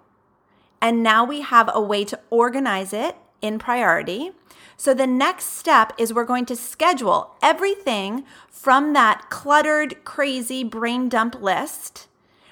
and 0.81 1.03
now 1.03 1.25
we 1.25 1.41
have 1.41 1.69
a 1.75 1.81
way 1.81 2.05
to 2.05 2.21
organize 2.31 2.93
it 2.93 3.17
in 3.43 3.59
priority. 3.59 4.31
So 4.81 4.95
the 4.95 5.09
next 5.09 5.47
step 5.57 5.93
is 5.99 6.15
we're 6.15 6.25
going 6.25 6.47
to 6.47 6.57
schedule 6.57 7.35
everything 7.43 8.25
from 8.49 8.93
that 8.93 9.29
cluttered, 9.29 10.05
crazy 10.05 10.63
brain 10.63 11.09
dump 11.09 11.43
list. 11.43 12.07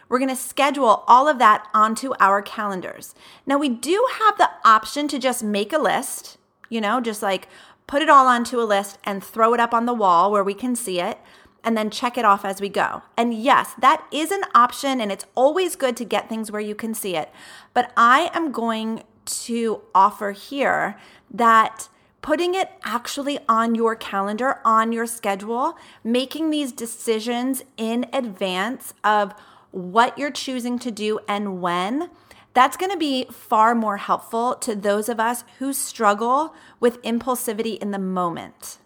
We're 0.09 0.19
going 0.19 0.29
to 0.31 0.37
schedule 0.37 1.05
all 1.07 1.29
of 1.29 1.39
that 1.39 1.69
onto 1.73 2.15
our 2.19 2.43
calendars. 2.43 3.15
Now, 3.47 3.59
we 3.59 3.69
do 3.69 4.05
have 4.19 4.39
the 4.39 4.51
option 4.65 5.07
to 5.09 5.21
just 5.21 5.45
make 5.45 5.73
a 5.73 5.79
list, 5.79 6.37
you 6.69 6.81
know, 6.81 7.01
just 7.01 7.23
like 7.23 7.47
put 7.87 8.03
it 8.03 8.11
all 8.11 8.27
onto 8.27 8.61
a 8.61 8.67
list 8.67 8.99
and 9.05 9.23
throw 9.23 9.55
it 9.55 9.61
up 9.61 9.73
on 9.73 9.87
the 9.87 9.95
wall 9.95 10.33
where 10.33 10.45
we 10.45 10.55
can 10.55 10.75
see 10.75 11.01
it 11.01 11.19
and 11.63 11.77
then 11.77 11.91
check 11.91 12.19
it 12.19 12.25
off 12.25 12.45
as 12.45 12.61
we 12.61 12.69
go. 12.69 13.03
And 13.17 13.35
yes, 13.35 13.73
that 13.79 14.05
is 14.11 14.33
an 14.33 14.43
option 14.53 15.01
and 15.01 15.13
it's 15.13 15.27
always 15.37 15.77
good 15.77 15.97
to 15.99 16.05
get 16.05 16.29
things 16.29 16.51
where 16.51 16.61
you 16.61 16.75
can 16.75 16.93
see 16.93 17.15
it. 17.15 17.31
But 17.73 17.93
I 17.97 18.33
am 18.35 18.51
going 18.51 19.05
to 19.27 19.83
offer 19.95 20.33
here 20.33 20.99
that 21.31 21.89
putting 22.27 22.57
it 22.57 22.73
actually 22.83 23.39
on 23.49 23.77
your 23.77 23.95
calendar, 23.95 24.59
on 24.65 24.91
your 24.91 25.07
schedule, 25.07 25.79
making 26.03 26.51
these 26.51 26.73
decisions 26.73 27.63
in 27.77 28.05
advance 28.13 28.93
of 29.05 29.33
what 29.71 30.19
you're 30.19 30.33
choosing 30.33 30.77
to 30.77 30.91
do 30.91 31.21
and 31.29 31.63
when, 31.63 32.11
that's 32.53 32.77
going 32.77 32.91
to 32.91 32.99
be 32.99 33.27
far 33.31 33.77
more 33.77 33.99
helpful 33.99 34.57
to 34.57 34.75
those 34.75 35.09
of 35.09 35.21
us 35.21 35.45
who 35.61 35.73
struggle 35.73 36.53
with 36.81 37.01
impulsivity 37.03 37.79
in 37.79 37.93
the 37.93 37.99
moment. 37.99 38.79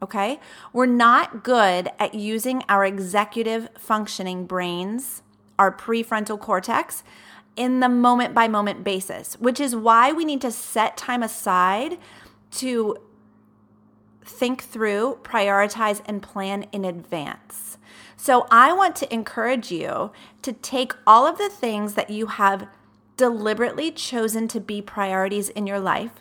Okay? 0.00 0.38
We're 0.72 0.86
not 0.86 1.42
good 1.42 1.90
at 1.98 2.14
using 2.14 2.62
our 2.68 2.84
executive 2.84 3.68
functioning 3.76 4.46
brains, 4.46 5.22
our 5.58 5.76
prefrontal 5.76 6.38
cortex, 6.38 7.02
in 7.56 7.80
the 7.80 7.88
moment 7.88 8.32
by 8.32 8.46
moment 8.46 8.84
basis, 8.84 9.34
which 9.40 9.58
is 9.58 9.74
why 9.74 10.12
we 10.12 10.24
need 10.24 10.40
to 10.40 10.52
set 10.52 10.96
time 10.96 11.24
aside 11.24 11.98
to 12.52 12.96
think 14.24 14.62
through, 14.62 15.18
prioritize, 15.22 16.02
and 16.06 16.22
plan 16.22 16.66
in 16.72 16.84
advance. 16.84 17.78
So, 18.16 18.46
I 18.50 18.72
want 18.72 18.96
to 18.96 19.12
encourage 19.12 19.70
you 19.70 20.12
to 20.42 20.52
take 20.52 20.92
all 21.06 21.26
of 21.26 21.38
the 21.38 21.48
things 21.48 21.94
that 21.94 22.10
you 22.10 22.26
have 22.26 22.68
deliberately 23.16 23.90
chosen 23.90 24.48
to 24.48 24.60
be 24.60 24.80
priorities 24.80 25.48
in 25.50 25.66
your 25.66 25.80
life 25.80 26.12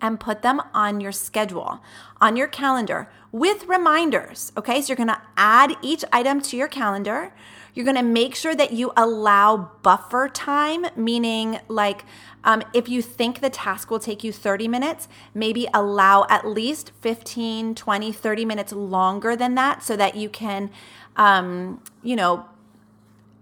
and 0.00 0.20
put 0.20 0.42
them 0.42 0.60
on 0.74 1.00
your 1.00 1.12
schedule, 1.12 1.80
on 2.20 2.36
your 2.36 2.48
calendar 2.48 3.08
with 3.32 3.66
reminders. 3.66 4.52
Okay, 4.56 4.80
so 4.80 4.88
you're 4.88 4.96
gonna 4.96 5.22
add 5.36 5.76
each 5.82 6.04
item 6.12 6.40
to 6.42 6.56
your 6.56 6.68
calendar. 6.68 7.32
You're 7.76 7.84
gonna 7.84 8.02
make 8.02 8.34
sure 8.34 8.54
that 8.54 8.72
you 8.72 8.90
allow 8.96 9.70
buffer 9.82 10.30
time, 10.30 10.86
meaning 10.96 11.60
like 11.68 12.06
um, 12.42 12.62
if 12.72 12.88
you 12.88 13.02
think 13.02 13.40
the 13.40 13.50
task 13.50 13.90
will 13.90 13.98
take 13.98 14.24
you 14.24 14.32
30 14.32 14.66
minutes, 14.66 15.08
maybe 15.34 15.68
allow 15.74 16.24
at 16.30 16.46
least 16.46 16.92
15, 17.02 17.74
20, 17.74 18.12
30 18.12 18.44
minutes 18.46 18.72
longer 18.72 19.36
than 19.36 19.56
that 19.56 19.82
so 19.82 19.94
that 19.94 20.16
you 20.16 20.30
can, 20.30 20.70
um, 21.16 21.82
you 22.02 22.16
know, 22.16 22.46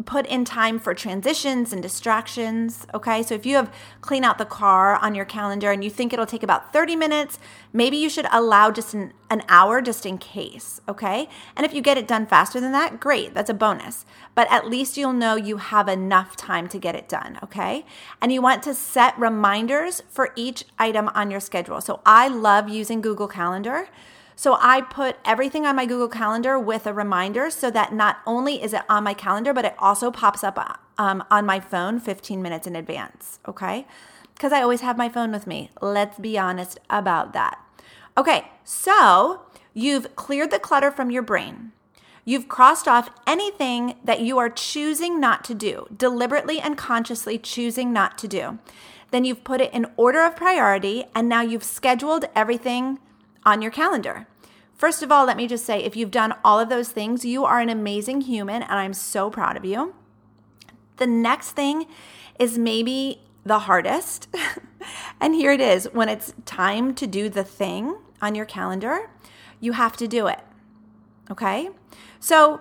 put 0.05 0.27
in 0.27 0.45
time 0.45 0.79
for 0.79 0.93
transitions 0.93 1.73
and 1.73 1.83
distractions. 1.83 2.87
Okay. 2.93 3.23
So 3.23 3.35
if 3.35 3.47
you 3.47 3.57
have 3.57 3.73
clean 4.01 4.25
out 4.25 4.39
the 4.39 4.45
car 4.45 4.97
on 4.97 5.15
your 5.15 5.25
calendar 5.25 5.71
and 5.71 5.85
you 5.85 5.91
think 5.91 6.13
it'll 6.13 6.27
take 6.27 6.43
about 6.43 6.73
30 6.73 6.97
minutes, 6.97 7.39
maybe 7.73 7.97
you 7.97 8.09
should 8.09 8.27
allow 8.33 8.71
just 8.71 8.93
an, 8.95 9.13
an 9.31 9.43
hour 9.49 9.81
just 9.81 10.05
in 10.05 10.19
case. 10.19 10.81
Okay. 10.89 11.29
And 11.57 11.65
if 11.65 11.73
you 11.73 11.81
get 11.81 11.97
it 11.97 12.09
done 12.09 12.27
faster 12.27 12.61
than 12.61 12.73
that, 12.73 13.01
great. 13.01 13.35
That's 13.35 13.51
a 13.51 13.55
bonus. 13.55 14.05
But 14.35 14.51
at 14.51 14.69
least 14.69 14.97
you'll 14.97 15.13
know 15.13 15.37
you 15.37 15.59
have 15.59 15.89
enough 15.89 16.37
time 16.37 16.69
to 16.69 16.79
get 16.79 16.97
it 16.97 17.09
done. 17.09 17.39
Okay. 17.43 17.85
And 18.21 18.33
you 18.33 18.43
want 18.43 18.63
to 18.65 18.75
set 18.75 19.19
reminders 19.19 20.03
for 20.09 20.33
each 20.37 20.65
item 20.79 21.09
on 21.15 21.31
your 21.31 21.41
schedule. 21.41 21.81
So 21.81 22.01
I 22.05 22.29
love 22.29 22.69
using 22.69 23.01
Google 23.01 23.29
Calendar. 23.29 23.89
So 24.37 24.57
I 24.61 24.81
put 24.81 25.17
everything 25.25 25.65
on 25.65 25.77
my 25.77 25.87
Google 25.87 26.09
Calendar 26.09 26.59
with 26.59 26.87
a 26.87 26.93
reminder 26.93 27.51
so 27.51 27.71
that 27.71 27.93
not 27.93 28.19
only 28.27 28.63
is 28.63 28.73
it 28.73 28.83
on 28.89 29.05
my 29.05 29.15
calendar, 29.15 29.53
but 29.53 29.65
it 29.65 29.75
also 29.79 30.11
pops 30.11 30.43
up 30.43 30.81
um, 30.99 31.25
on 31.31 31.47
my 31.47 31.61
phone 31.61 32.01
15 32.01 32.43
minutes 32.43 32.67
in 32.67 32.77
advance. 32.77 33.39
Okay. 33.47 33.87
Because 34.35 34.53
I 34.53 34.63
always 34.63 34.81
have 34.81 34.99
my 34.99 35.09
phone 35.09 35.31
with 35.31 35.47
me. 35.47 35.71
Let's 35.81 36.19
be 36.19 36.37
honest 36.37 36.81
about 36.91 37.33
that. 37.33 37.59
Okay. 38.17 38.51
So 38.65 39.43
you've 39.73 40.17
cleared 40.17 40.51
the 40.51 40.59
clutter 40.59 40.91
from 40.91 41.11
your 41.11 41.23
brain. 41.23 41.73
You've 42.25 42.49
crossed 42.49 42.89
off 42.89 43.11
anything 43.27 43.97
that 44.03 44.21
you 44.21 44.39
are 44.39 44.49
choosing 44.49 45.21
not 45.21 45.45
to 45.45 45.55
do, 45.55 45.87
deliberately 45.95 46.59
and 46.59 46.77
consciously 46.77 47.39
choosing 47.39 47.93
not 47.93 48.17
to 48.19 48.29
do. 48.29 48.59
Then 49.11 49.25
you've 49.25 49.45
put 49.45 49.61
it 49.61 49.73
in 49.75 49.87
order 49.97 50.25
of 50.25 50.35
priority, 50.35 51.05
and 51.15 51.29
now 51.29 51.43
you've 51.43 51.63
scheduled 51.63 52.25
everything 52.35 52.99
on 53.45 53.63
your 53.63 53.71
calendar. 53.71 54.27
First 54.75 55.03
of 55.03 55.13
all, 55.13 55.25
let 55.27 55.37
me 55.37 55.47
just 55.47 55.65
say 55.65 55.83
if 55.83 55.97
you've 55.97 56.11
done 56.11 56.35
all 56.45 56.59
of 56.59 56.69
those 56.69 56.91
things, 56.91 57.25
you 57.25 57.45
are 57.45 57.61
an 57.61 57.69
amazing 57.69 58.23
human, 58.23 58.63
and 58.63 58.73
I'm 58.73 58.95
so 58.95 59.31
proud 59.31 59.57
of 59.57 59.65
you. 59.65 59.95
The 60.97 61.07
next 61.07 61.53
thing 61.53 61.87
is 62.39 62.59
maybe 62.59 63.21
the 63.45 63.61
hardest. 63.61 64.29
and 65.21 65.35
here 65.35 65.53
it 65.53 65.61
is 65.61 65.89
when 65.93 66.09
it's 66.09 66.35
time 66.45 66.95
to 66.97 67.07
do 67.07 67.29
the 67.29 67.45
thing 67.45 67.97
on 68.21 68.35
your 68.35 68.47
calendar, 68.47 69.11
you 69.61 69.73
have 69.73 69.97
to 69.99 70.09
do 70.09 70.27
it. 70.27 70.41
Okay? 71.31 71.71
So, 72.21 72.61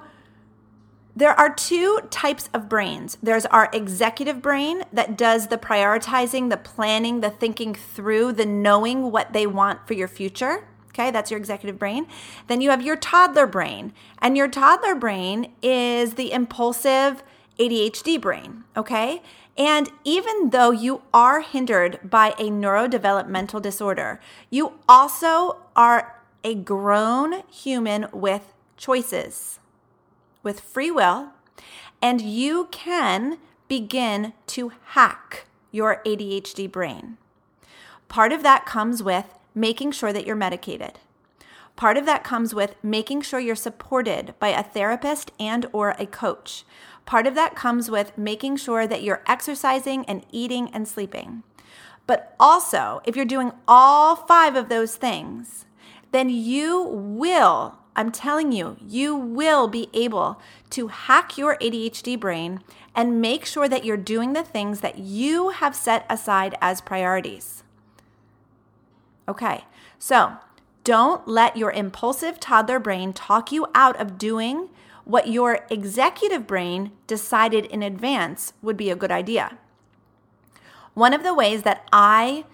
there 1.15 1.37
are 1.39 1.53
two 1.53 1.99
types 2.09 2.49
of 2.53 2.67
brains. 2.67 3.19
There's 3.21 3.45
our 3.47 3.69
executive 3.71 4.41
brain 4.41 4.83
that 4.91 5.15
does 5.15 5.47
the 5.47 5.59
prioritizing, 5.59 6.49
the 6.49 6.57
planning, 6.57 7.21
the 7.21 7.29
thinking 7.29 7.75
through, 7.75 8.33
the 8.33 8.47
knowing 8.47 9.11
what 9.11 9.31
they 9.31 9.45
want 9.45 9.85
for 9.87 9.93
your 9.93 10.07
future. 10.07 10.67
Okay, 10.93 11.09
that's 11.09 11.31
your 11.31 11.39
executive 11.39 11.79
brain. 11.79 12.05
Then 12.47 12.61
you 12.61 12.69
have 12.69 12.83
your 12.83 12.95
toddler 12.95 13.47
brain, 13.47 13.93
and 14.19 14.37
your 14.37 14.47
toddler 14.47 14.93
brain 14.93 15.51
is 15.63 16.13
the 16.13 16.31
impulsive 16.31 17.23
ADHD 17.59 18.21
brain. 18.21 18.63
Okay, 18.77 19.23
and 19.57 19.89
even 20.03 20.51
though 20.51 20.71
you 20.71 21.01
are 21.13 21.41
hindered 21.41 21.99
by 22.03 22.29
a 22.37 22.49
neurodevelopmental 22.49 23.61
disorder, 23.61 24.19
you 24.49 24.73
also 24.87 25.57
are 25.75 26.21
a 26.43 26.53
grown 26.53 27.41
human 27.49 28.07
with 28.11 28.53
choices, 28.77 29.59
with 30.43 30.59
free 30.59 30.91
will, 30.91 31.29
and 32.01 32.21
you 32.21 32.67
can 32.71 33.37
begin 33.67 34.33
to 34.45 34.71
hack 34.89 35.45
your 35.71 36.01
ADHD 36.05 36.71
brain. 36.71 37.17
Part 38.09 38.31
of 38.31 38.43
that 38.43 38.65
comes 38.65 39.01
with 39.01 39.39
making 39.55 39.91
sure 39.91 40.13
that 40.13 40.25
you're 40.25 40.35
medicated. 40.35 40.99
Part 41.75 41.97
of 41.97 42.05
that 42.05 42.23
comes 42.23 42.53
with 42.53 42.75
making 42.83 43.21
sure 43.21 43.39
you're 43.39 43.55
supported 43.55 44.35
by 44.39 44.49
a 44.49 44.63
therapist 44.63 45.31
and 45.39 45.65
or 45.73 45.95
a 45.97 46.05
coach. 46.05 46.65
Part 47.05 47.27
of 47.27 47.35
that 47.35 47.55
comes 47.55 47.89
with 47.89 48.17
making 48.17 48.57
sure 48.57 48.87
that 48.87 49.03
you're 49.03 49.23
exercising 49.27 50.05
and 50.05 50.25
eating 50.31 50.69
and 50.73 50.87
sleeping. 50.87 51.43
But 52.05 52.35
also, 52.39 53.01
if 53.05 53.15
you're 53.15 53.25
doing 53.25 53.51
all 53.67 54.15
five 54.15 54.55
of 54.55 54.69
those 54.69 54.95
things, 54.95 55.65
then 56.11 56.29
you 56.29 56.83
will, 56.83 57.79
I'm 57.95 58.11
telling 58.11 58.51
you, 58.51 58.77
you 58.79 59.15
will 59.15 59.67
be 59.67 59.89
able 59.93 60.39
to 60.71 60.87
hack 60.87 61.37
your 61.37 61.57
ADHD 61.57 62.19
brain 62.19 62.61
and 62.95 63.21
make 63.21 63.45
sure 63.45 63.67
that 63.67 63.83
you're 63.83 63.97
doing 63.97 64.33
the 64.33 64.43
things 64.43 64.81
that 64.81 64.99
you 64.99 65.49
have 65.49 65.75
set 65.75 66.05
aside 66.09 66.55
as 66.61 66.81
priorities. 66.81 67.62
Okay, 69.27 69.65
so 69.97 70.33
don't 70.83 71.27
let 71.27 71.55
your 71.55 71.71
impulsive 71.71 72.39
toddler 72.39 72.79
brain 72.79 73.13
talk 73.13 73.51
you 73.51 73.67
out 73.73 73.99
of 73.99 74.17
doing 74.17 74.69
what 75.05 75.27
your 75.27 75.65
executive 75.69 76.47
brain 76.47 76.91
decided 77.07 77.65
in 77.65 77.83
advance 77.83 78.53
would 78.61 78.77
be 78.77 78.89
a 78.89 78.95
good 78.95 79.11
idea. 79.11 79.57
One 80.93 81.13
of 81.13 81.23
the 81.23 81.33
ways 81.33 81.63
that 81.63 81.87
I 81.91 82.45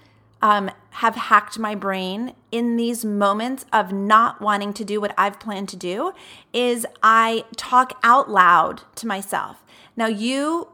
um, 0.41 0.71
have 0.91 1.15
hacked 1.15 1.59
my 1.59 1.75
brain 1.75 2.33
in 2.51 2.77
these 2.77 3.03
moments 3.03 3.65
of 3.73 3.91
not 3.91 4.41
wanting 4.41 4.73
to 4.73 4.85
do 4.85 5.01
what 5.01 5.13
I've 5.17 5.39
planned 5.39 5.69
to 5.69 5.75
do 5.75 6.13
is 6.53 6.85
I 7.03 7.45
talk 7.57 7.99
out 8.03 8.29
loud 8.29 8.83
to 8.95 9.07
myself. 9.07 9.63
Now, 9.97 10.07
you 10.07 10.69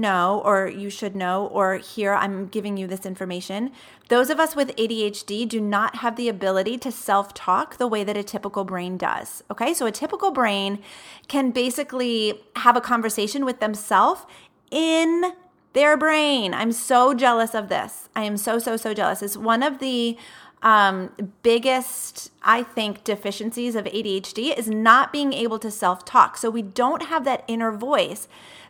know, 0.00 0.42
or 0.44 0.68
you 0.68 0.90
should 0.90 1.16
know, 1.16 1.46
or 1.46 1.76
here 1.76 2.12
I'm 2.12 2.48
giving 2.48 2.76
you 2.76 2.86
this 2.86 3.06
information. 3.06 3.72
Those 4.08 4.30
of 4.30 4.38
us 4.38 4.54
with 4.54 4.76
ADHD 4.76 5.48
do 5.48 5.60
not 5.60 5.96
have 5.96 6.16
the 6.16 6.28
ability 6.28 6.78
to 6.78 6.92
self 6.92 7.32
talk 7.32 7.78
the 7.78 7.86
way 7.86 8.04
that 8.04 8.16
a 8.16 8.22
typical 8.22 8.64
brain 8.64 8.96
does. 8.96 9.42
Okay, 9.50 9.72
so 9.72 9.86
a 9.86 9.92
typical 9.92 10.30
brain 10.30 10.80
can 11.28 11.50
basically 11.50 12.42
have 12.56 12.76
a 12.76 12.80
conversation 12.80 13.44
with 13.44 13.60
themselves 13.60 14.26
in 14.70 15.32
their 15.72 15.96
brain. 15.96 16.54
I'm 16.54 16.72
so 16.72 17.14
jealous 17.14 17.54
of 17.54 17.68
this. 17.68 18.08
I 18.14 18.22
am 18.22 18.36
so, 18.36 18.58
so, 18.58 18.76
so 18.76 18.94
jealous. 18.94 19.22
It's 19.22 19.36
one 19.36 19.62
of 19.62 19.78
the 19.78 20.16
um, 20.64 21.10
biggest, 21.42 22.30
I 22.42 22.62
think, 22.62 23.04
deficiencies 23.04 23.74
of 23.74 23.84
ADHD 23.84 24.56
is 24.56 24.68
not 24.68 25.12
being 25.12 25.34
able 25.34 25.58
to 25.58 25.70
self 25.70 26.04
talk. 26.06 26.38
So 26.38 26.48
we 26.48 26.62
don't 26.62 27.02
have 27.02 27.24
that 27.24 27.44
inner 27.46 27.70
voice, 27.70 28.26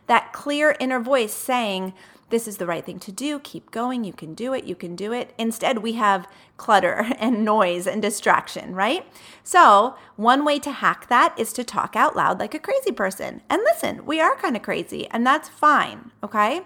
that 0.07 0.33
clear 0.33 0.75
inner 0.79 0.99
voice 0.99 1.33
saying, 1.33 1.93
this 2.29 2.47
is 2.47 2.57
the 2.57 2.65
right 2.65 2.83
thing 2.83 2.99
to 2.99 3.11
do. 3.11 3.39
Keep 3.39 3.69
going. 3.69 4.03
You 4.03 4.13
can 4.13 4.33
do 4.33 4.53
it. 4.53 4.65
You 4.65 4.75
can 4.75 4.95
do 4.95 5.13
it. 5.13 5.33
Instead, 5.37 5.79
we 5.79 5.93
have 5.93 6.27
clutter 6.57 7.05
and 7.19 7.45
noise 7.45 7.85
and 7.85 8.01
distraction, 8.01 8.73
right? 8.73 9.05
So, 9.43 9.95
one 10.15 10.43
way 10.43 10.59
to 10.59 10.71
hack 10.71 11.07
that 11.07 11.37
is 11.37 11.53
to 11.53 11.63
talk 11.63 11.95
out 11.95 12.15
loud 12.15 12.39
like 12.39 12.53
a 12.53 12.59
crazy 12.59 12.91
person. 12.91 13.41
And 13.49 13.61
listen, 13.63 14.05
we 14.05 14.19
are 14.19 14.35
kind 14.35 14.55
of 14.55 14.63
crazy, 14.63 15.07
and 15.11 15.25
that's 15.25 15.49
fine, 15.49 16.11
okay? 16.23 16.61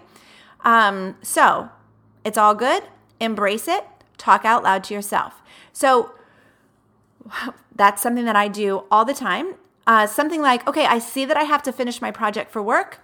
Um, 0.64 1.16
so 1.22 1.70
it's 2.24 2.38
all 2.38 2.54
good. 2.54 2.82
Embrace 3.18 3.68
it. 3.68 3.86
Talk 4.16 4.44
out 4.44 4.62
loud 4.62 4.84
to 4.84 4.94
yourself. 4.94 5.42
So 5.72 6.12
that's 7.74 8.02
something 8.02 8.24
that 8.24 8.36
I 8.36 8.48
do 8.48 8.84
all 8.90 9.04
the 9.04 9.14
time. 9.14 9.54
Uh, 9.86 10.06
something 10.06 10.40
like, 10.40 10.66
okay, 10.68 10.86
I 10.86 10.98
see 10.98 11.24
that 11.24 11.36
I 11.36 11.44
have 11.44 11.62
to 11.64 11.72
finish 11.72 12.00
my 12.00 12.10
project 12.10 12.50
for 12.50 12.62
work. 12.62 13.00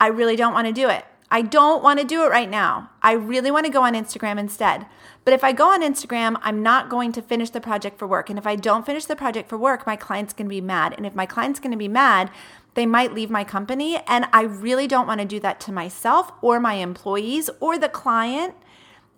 I 0.00 0.08
really 0.08 0.36
don't 0.36 0.54
want 0.54 0.66
to 0.66 0.72
do 0.72 0.88
it. 0.88 1.04
I 1.30 1.42
don't 1.42 1.82
want 1.82 2.00
to 2.00 2.06
do 2.06 2.24
it 2.24 2.30
right 2.30 2.48
now. 2.48 2.90
I 3.02 3.12
really 3.12 3.50
want 3.50 3.66
to 3.66 3.72
go 3.72 3.82
on 3.82 3.94
Instagram 3.94 4.38
instead. 4.38 4.86
But 5.24 5.34
if 5.34 5.44
I 5.44 5.52
go 5.52 5.70
on 5.70 5.82
Instagram, 5.82 6.38
I'm 6.40 6.62
not 6.62 6.88
going 6.88 7.12
to 7.12 7.22
finish 7.22 7.50
the 7.50 7.60
project 7.60 7.98
for 7.98 8.06
work. 8.06 8.30
And 8.30 8.38
if 8.38 8.46
I 8.46 8.56
don't 8.56 8.86
finish 8.86 9.04
the 9.04 9.16
project 9.16 9.48
for 9.48 9.58
work, 9.58 9.86
my 9.86 9.94
client's 9.94 10.32
going 10.32 10.46
to 10.46 10.54
be 10.54 10.62
mad. 10.62 10.94
And 10.96 11.04
if 11.04 11.14
my 11.14 11.26
client's 11.26 11.60
going 11.60 11.72
to 11.72 11.76
be 11.76 11.88
mad, 11.88 12.30
they 12.74 12.86
might 12.86 13.12
leave 13.12 13.28
my 13.28 13.44
company. 13.44 13.98
And 14.06 14.26
I 14.32 14.42
really 14.42 14.86
don't 14.86 15.06
want 15.06 15.20
to 15.20 15.26
do 15.26 15.38
that 15.40 15.60
to 15.60 15.72
myself 15.72 16.32
or 16.40 16.60
my 16.60 16.74
employees 16.74 17.50
or 17.60 17.76
the 17.76 17.90
client. 17.90 18.54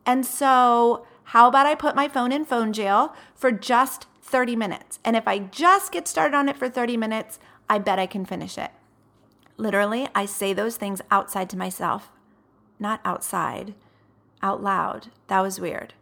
And 0.04 0.26
so, 0.26 1.06
how 1.24 1.46
about 1.46 1.66
I 1.66 1.76
put 1.76 1.94
my 1.94 2.08
phone 2.08 2.32
in 2.32 2.44
phone 2.44 2.72
jail 2.72 3.14
for 3.36 3.52
just 3.52 4.06
30 4.22 4.56
minutes? 4.56 4.98
And 5.04 5.14
if 5.14 5.28
I 5.28 5.38
just 5.38 5.92
get 5.92 6.08
started 6.08 6.34
on 6.34 6.48
it 6.48 6.56
for 6.56 6.68
30 6.68 6.96
minutes, 6.96 7.38
I 7.68 7.78
bet 7.78 8.00
I 8.00 8.06
can 8.06 8.24
finish 8.24 8.58
it. 8.58 8.72
Literally, 9.60 10.08
I 10.14 10.24
say 10.24 10.54
those 10.54 10.78
things 10.78 11.02
outside 11.10 11.50
to 11.50 11.58
myself, 11.58 12.10
not 12.78 12.98
outside, 13.04 13.74
out 14.42 14.62
loud. 14.62 15.08
That 15.26 15.40
was 15.40 15.60
weird. 15.60 15.92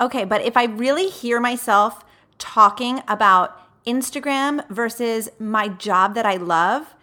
Okay, 0.00 0.24
but 0.24 0.42
if 0.42 0.56
I 0.56 0.64
really 0.64 1.08
hear 1.08 1.38
myself 1.38 2.04
talking 2.38 3.00
about 3.06 3.60
Instagram 3.86 4.68
versus 4.68 5.28
my 5.38 5.68
job 5.68 6.16
that 6.16 6.26
I 6.26 6.34
love, 6.34 6.96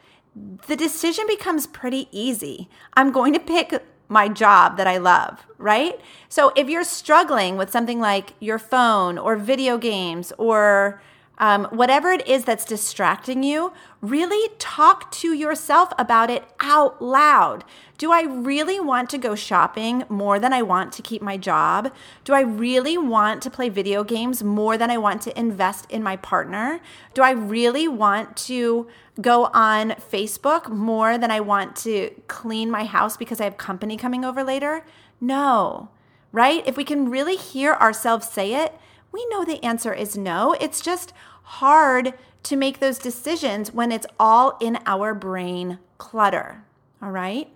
the 0.67 0.75
decision 0.75 1.25
becomes 1.25 1.67
pretty 1.67 2.09
easy. 2.11 2.67
I'm 2.95 3.13
going 3.13 3.31
to 3.31 3.39
pick 3.39 3.81
my 4.09 4.27
job 4.27 4.75
that 4.75 4.87
I 4.87 4.97
love, 4.97 5.45
right? 5.57 6.01
So 6.27 6.51
if 6.57 6.67
you're 6.67 6.83
struggling 6.83 7.55
with 7.55 7.71
something 7.71 8.01
like 8.01 8.33
your 8.41 8.59
phone 8.59 9.17
or 9.17 9.37
video 9.37 9.77
games 9.77 10.33
or 10.37 11.01
um, 11.39 11.65
whatever 11.65 12.11
it 12.11 12.27
is 12.27 12.43
that's 12.43 12.65
distracting 12.65 13.43
you, 13.43 13.71
really 14.01 14.49
talk 14.59 15.09
to 15.11 15.33
yourself 15.33 15.93
about 15.97 16.29
it 16.29 16.43
out 16.59 17.01
loud. 17.01 17.63
Do 17.97 18.11
I 18.11 18.23
really 18.23 18.79
want 18.79 19.09
to 19.11 19.17
go 19.17 19.35
shopping 19.35 20.03
more 20.09 20.37
than 20.37 20.51
I 20.51 20.61
want 20.61 20.91
to 20.93 21.01
keep 21.01 21.21
my 21.21 21.37
job? 21.37 21.93
Do 22.25 22.33
I 22.33 22.41
really 22.41 22.97
want 22.97 23.41
to 23.43 23.49
play 23.49 23.69
video 23.69 24.03
games 24.03 24.43
more 24.43 24.77
than 24.77 24.91
I 24.91 24.97
want 24.97 25.21
to 25.23 25.39
invest 25.39 25.89
in 25.89 26.03
my 26.03 26.17
partner? 26.17 26.81
Do 27.13 27.21
I 27.21 27.31
really 27.31 27.87
want 27.87 28.35
to 28.37 28.87
go 29.21 29.45
on 29.53 29.91
Facebook 29.91 30.69
more 30.69 31.17
than 31.17 31.31
I 31.31 31.39
want 31.39 31.75
to 31.77 32.09
clean 32.27 32.69
my 32.69 32.83
house 32.83 33.15
because 33.15 33.39
I 33.39 33.45
have 33.45 33.57
company 33.57 33.95
coming 33.95 34.25
over 34.25 34.43
later? 34.43 34.85
No, 35.21 35.89
right? 36.31 36.65
If 36.67 36.77
we 36.77 36.83
can 36.83 37.09
really 37.09 37.35
hear 37.35 37.73
ourselves 37.73 38.27
say 38.29 38.55
it, 38.55 38.77
we 39.11 39.25
know 39.27 39.43
the 39.43 39.63
answer 39.63 39.93
is 39.93 40.17
no. 40.17 40.53
It's 40.59 40.81
just 40.81 41.13
hard 41.43 42.13
to 42.43 42.55
make 42.55 42.79
those 42.79 42.99
decisions 42.99 43.73
when 43.73 43.91
it's 43.91 44.07
all 44.19 44.57
in 44.61 44.79
our 44.85 45.13
brain 45.13 45.79
clutter. 45.97 46.63
All 47.01 47.11
right. 47.11 47.49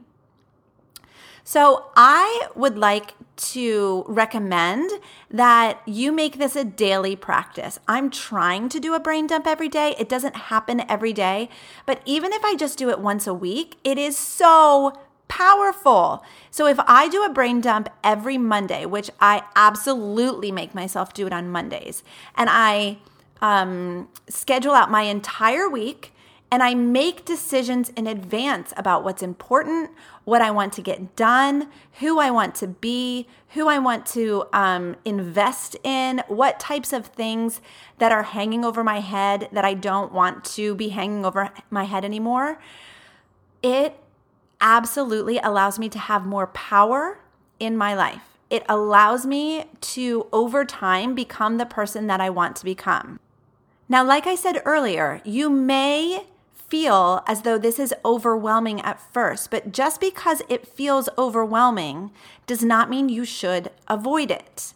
So, 1.45 1.91
I 1.97 2.47
would 2.55 2.77
like 2.77 3.15
to 3.35 4.05
recommend 4.07 4.89
that 5.29 5.81
you 5.85 6.13
make 6.13 6.37
this 6.37 6.55
a 6.55 6.63
daily 6.63 7.17
practice. 7.17 7.79
I'm 7.85 8.09
trying 8.09 8.69
to 8.69 8.79
do 8.79 8.93
a 8.93 8.99
brain 8.99 9.27
dump 9.27 9.45
every 9.45 9.67
day. 9.67 9.93
It 9.99 10.07
doesn't 10.07 10.35
happen 10.35 10.89
every 10.89 11.11
day, 11.11 11.49
but 11.85 12.01
even 12.05 12.31
if 12.31 12.45
I 12.45 12.55
just 12.55 12.77
do 12.77 12.89
it 12.89 12.99
once 12.99 13.27
a 13.27 13.33
week, 13.33 13.77
it 13.83 13.97
is 13.97 14.15
so 14.17 14.93
powerful. 15.37 16.23
So, 16.51 16.67
if 16.67 16.79
I 16.87 17.09
do 17.09 17.23
a 17.23 17.29
brain 17.29 17.59
dump 17.59 17.89
every 18.03 18.37
Monday, 18.37 18.85
which 18.85 19.09
I 19.19 19.43
absolutely 19.55 20.51
make 20.51 20.75
myself 20.75 21.13
do 21.13 21.25
it 21.25 21.33
on 21.33 21.49
Mondays, 21.49 22.03
and 22.35 22.49
I 22.51 22.99
um, 23.41 24.09
schedule 24.29 24.73
out 24.73 24.91
my 24.91 25.03
entire 25.03 25.67
week 25.67 26.13
and 26.51 26.61
I 26.61 26.75
make 26.75 27.25
decisions 27.25 27.89
in 27.89 28.05
advance 28.05 28.73
about 28.77 29.03
what's 29.03 29.23
important, 29.23 29.89
what 30.23 30.39
I 30.39 30.51
want 30.51 30.71
to 30.73 30.83
get 30.83 31.15
done, 31.15 31.67
who 31.93 32.19
I 32.19 32.29
want 32.29 32.53
to 32.55 32.67
be, 32.67 33.27
who 33.49 33.67
I 33.67 33.79
want 33.79 34.05
to 34.07 34.45
um, 34.53 34.95
invest 35.03 35.75
in, 35.83 36.21
what 36.27 36.59
types 36.59 36.93
of 36.93 37.07
things 37.07 37.59
that 37.97 38.11
are 38.11 38.21
hanging 38.21 38.63
over 38.63 38.83
my 38.83 38.99
head 38.99 39.49
that 39.51 39.65
I 39.65 39.73
don't 39.73 40.13
want 40.13 40.45
to 40.57 40.75
be 40.75 40.89
hanging 40.89 41.25
over 41.25 41.51
my 41.71 41.85
head 41.85 42.05
anymore. 42.05 42.59
It 43.63 43.97
absolutely 44.63 45.37
allows 45.39 45.77
me 45.77 45.89
to 45.89 45.99
have 45.99 46.25
more 46.25 46.47
power 46.47 47.19
in 47.59 47.77
my 47.77 47.93
life. 47.93 48.37
It 48.49 48.63
allows 48.69 49.25
me 49.25 49.65
to, 49.81 50.27
over 50.31 50.63
time, 50.63 51.13
become 51.13 51.57
the 51.57 51.65
person 51.65 52.07
that 52.07 52.21
I 52.21 52.29
want 52.29 52.55
to 52.57 52.65
become. 52.65 53.19
Now, 53.89 54.03
like 54.03 54.25
I 54.25 54.35
said 54.35 54.61
earlier, 54.65 55.21
you 55.25 55.49
may 55.49 56.25
feel 56.53 57.23
as 57.27 57.41
though 57.41 57.57
this 57.57 57.77
is 57.77 57.93
overwhelming 58.03 58.81
at 58.81 58.99
first, 59.13 59.51
but 59.51 59.71
just 59.71 59.99
because 59.99 60.41
it 60.49 60.67
feels 60.67 61.09
overwhelming 61.17 62.11
does 62.47 62.63
not 62.63 62.89
mean 62.89 63.09
you 63.09 63.25
should 63.25 63.69
avoid 63.87 64.31
it. 64.31 64.73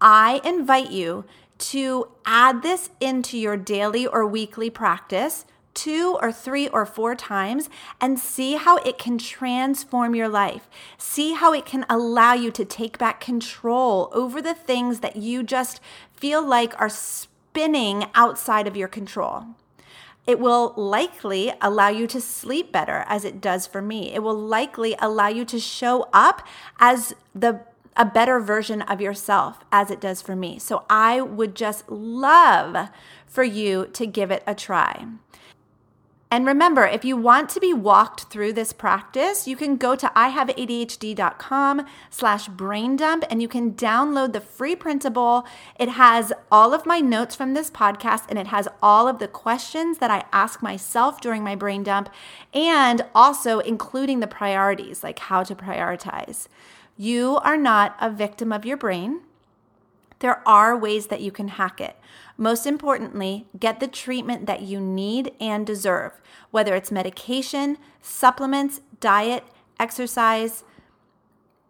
I 0.00 0.40
invite 0.44 0.90
you 0.90 1.24
to 1.58 2.08
add 2.24 2.62
this 2.62 2.90
into 3.00 3.38
your 3.38 3.56
daily 3.56 4.06
or 4.06 4.26
weekly 4.26 4.70
practice 4.70 5.44
two 5.76 6.18
or 6.20 6.32
three 6.32 6.66
or 6.68 6.84
four 6.84 7.14
times 7.14 7.68
and 8.00 8.18
see 8.18 8.54
how 8.54 8.78
it 8.78 8.98
can 8.98 9.18
transform 9.18 10.16
your 10.16 10.28
life. 10.28 10.68
See 10.98 11.34
how 11.34 11.52
it 11.52 11.66
can 11.66 11.86
allow 11.88 12.32
you 12.32 12.50
to 12.50 12.64
take 12.64 12.98
back 12.98 13.20
control 13.20 14.08
over 14.12 14.42
the 14.42 14.54
things 14.54 15.00
that 15.00 15.16
you 15.16 15.44
just 15.44 15.80
feel 16.12 16.44
like 16.44 16.78
are 16.80 16.88
spinning 16.88 18.06
outside 18.14 18.66
of 18.66 18.76
your 18.76 18.88
control. 18.88 19.44
It 20.26 20.40
will 20.40 20.74
likely 20.76 21.52
allow 21.60 21.88
you 21.88 22.08
to 22.08 22.20
sleep 22.20 22.72
better, 22.72 23.04
as 23.06 23.24
it 23.24 23.40
does 23.40 23.68
for 23.68 23.80
me. 23.80 24.12
It 24.12 24.24
will 24.24 24.34
likely 24.34 24.96
allow 24.98 25.28
you 25.28 25.44
to 25.44 25.60
show 25.60 26.08
up 26.12 26.44
as 26.80 27.14
the 27.32 27.60
a 27.96 28.04
better 28.04 28.38
version 28.40 28.82
of 28.82 29.00
yourself 29.00 29.64
as 29.72 29.90
it 29.90 30.00
does 30.00 30.20
for 30.20 30.36
me. 30.36 30.58
So 30.58 30.84
I 30.90 31.22
would 31.22 31.54
just 31.54 31.88
love 31.88 32.90
for 33.26 33.42
you 33.42 33.86
to 33.94 34.06
give 34.06 34.30
it 34.30 34.42
a 34.46 34.54
try. 34.54 35.06
And 36.36 36.44
remember, 36.44 36.84
if 36.84 37.02
you 37.02 37.16
want 37.16 37.48
to 37.48 37.60
be 37.60 37.72
walked 37.72 38.24
through 38.24 38.52
this 38.52 38.74
practice, 38.74 39.48
you 39.48 39.56
can 39.56 39.78
go 39.78 39.96
to 39.96 40.08
ihaveadhd.com 40.08 41.86
slash 42.10 42.48
brain 42.48 42.94
dump 42.96 43.24
and 43.30 43.40
you 43.40 43.48
can 43.48 43.72
download 43.72 44.34
the 44.34 44.42
free 44.42 44.76
printable. 44.76 45.46
It 45.80 45.88
has 45.88 46.34
all 46.52 46.74
of 46.74 46.84
my 46.84 47.00
notes 47.00 47.34
from 47.34 47.54
this 47.54 47.70
podcast 47.70 48.24
and 48.28 48.38
it 48.38 48.48
has 48.48 48.68
all 48.82 49.08
of 49.08 49.18
the 49.18 49.28
questions 49.28 49.96
that 49.96 50.10
I 50.10 50.26
ask 50.30 50.62
myself 50.62 51.22
during 51.22 51.42
my 51.42 51.54
brain 51.54 51.82
dump 51.82 52.10
and 52.52 53.00
also 53.14 53.60
including 53.60 54.20
the 54.20 54.26
priorities, 54.26 55.02
like 55.02 55.20
how 55.20 55.42
to 55.42 55.54
prioritize. 55.54 56.48
You 56.98 57.38
are 57.44 57.56
not 57.56 57.96
a 57.98 58.10
victim 58.10 58.52
of 58.52 58.66
your 58.66 58.76
brain. 58.76 59.22
There 60.18 60.46
are 60.46 60.76
ways 60.76 61.06
that 61.06 61.22
you 61.22 61.30
can 61.30 61.48
hack 61.48 61.80
it. 61.80 61.96
Most 62.36 62.66
importantly, 62.66 63.46
get 63.58 63.80
the 63.80 63.86
treatment 63.86 64.46
that 64.46 64.62
you 64.62 64.80
need 64.80 65.32
and 65.40 65.66
deserve, 65.66 66.20
whether 66.50 66.74
it's 66.74 66.92
medication, 66.92 67.78
supplements, 68.02 68.80
diet, 69.00 69.44
exercise, 69.80 70.62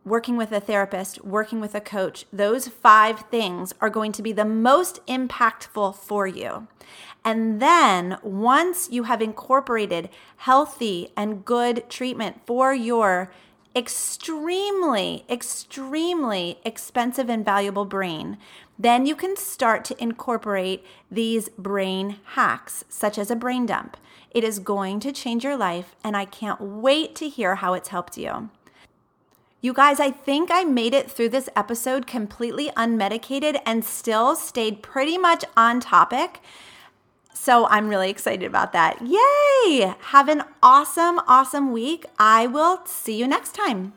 working 0.05 0.37
with 0.37 0.53
a 0.53 0.61
therapist, 0.61 1.25
working 1.25 1.61
with 1.61 1.75
a 1.75 1.81
coach. 1.81 2.27
Those 2.33 2.69
five 2.69 3.21
things 3.31 3.75
are 3.81 3.91
going 3.91 4.13
to 4.13 4.23
be 4.23 4.33
the 4.33 4.45
most 4.45 5.05
impactful 5.07 5.97
for 5.97 6.27
you. 6.27 6.69
And 7.25 7.61
then 7.61 8.19
once 8.23 8.89
you 8.91 9.03
have 9.05 9.21
incorporated 9.21 10.09
healthy 10.37 11.09
and 11.17 11.45
good 11.45 11.91
treatment 11.91 12.41
for 12.47 12.73
your 12.73 13.33
extremely, 13.77 15.27
extremely 15.29 16.59
expensive 16.65 17.29
and 17.29 17.45
valuable 17.45 17.85
brain, 17.85 18.39
then 18.79 19.05
you 19.05 19.15
can 19.15 19.37
start 19.37 19.85
to 19.85 20.03
incorporate 20.03 20.85
these 21.11 21.51
brain 21.51 22.17
hacks, 22.25 22.85
such 22.89 23.19
as 23.19 23.31
a 23.31 23.37
brain 23.37 23.67
dump. 23.67 23.99
It 24.31 24.43
is 24.43 24.59
going 24.59 25.01
to 25.01 25.13
change 25.13 25.45
your 25.45 25.57
life, 25.57 25.95
and 26.03 26.17
I 26.17 26.25
can't 26.25 26.61
wait 26.61 27.15
to 27.17 27.29
hear 27.29 27.57
how 27.57 27.75
it's 27.75 27.89
helped 27.89 28.17
you. 28.17 28.49
You 29.61 29.73
guys, 29.73 30.01
I 30.01 30.11
think 30.11 30.51
I 30.51 30.65
made 30.65 30.95
it 30.95 31.11
through 31.11 31.31
this 31.31 31.49
episode 31.57 32.07
completely 32.07 32.71
unmedicated 32.77 33.61
and 33.67 33.85
still 33.85 34.37
stayed 34.37 34.83
pretty 34.83 35.19
much 35.19 35.45
on 35.57 35.81
topic. 35.81 36.41
So 37.37 37.67
I'm 37.67 37.89
really 37.89 38.09
excited 38.09 38.47
about 38.47 38.73
that. 38.73 39.03
Yay! 39.03 39.95
Have 40.01 40.29
an 40.29 40.43
awesome, 40.63 41.21
awesome 41.29 41.71
week. 41.71 42.07
I 42.19 42.47
will 42.47 42.81
see 42.87 43.17
you 43.17 43.29
next 43.29 43.55
time. 43.55 43.93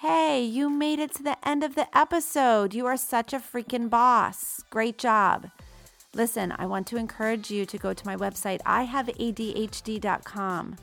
Hey, 0.00 0.40
you 0.40 0.70
made 0.70 1.00
it 1.00 1.12
to 1.16 1.24
the 1.24 1.36
end 1.46 1.64
of 1.64 1.74
the 1.74 1.88
episode. 1.96 2.72
You 2.72 2.86
are 2.86 2.96
such 2.96 3.32
a 3.32 3.40
freaking 3.40 3.90
boss. 3.90 4.62
Great 4.70 4.96
job. 4.96 5.50
Listen, 6.14 6.54
I 6.56 6.66
want 6.66 6.86
to 6.86 6.96
encourage 6.96 7.50
you 7.50 7.66
to 7.66 7.76
go 7.76 7.92
to 7.92 8.06
my 8.06 8.16
website, 8.16 8.62
ihaveadhd.com. 8.62 10.76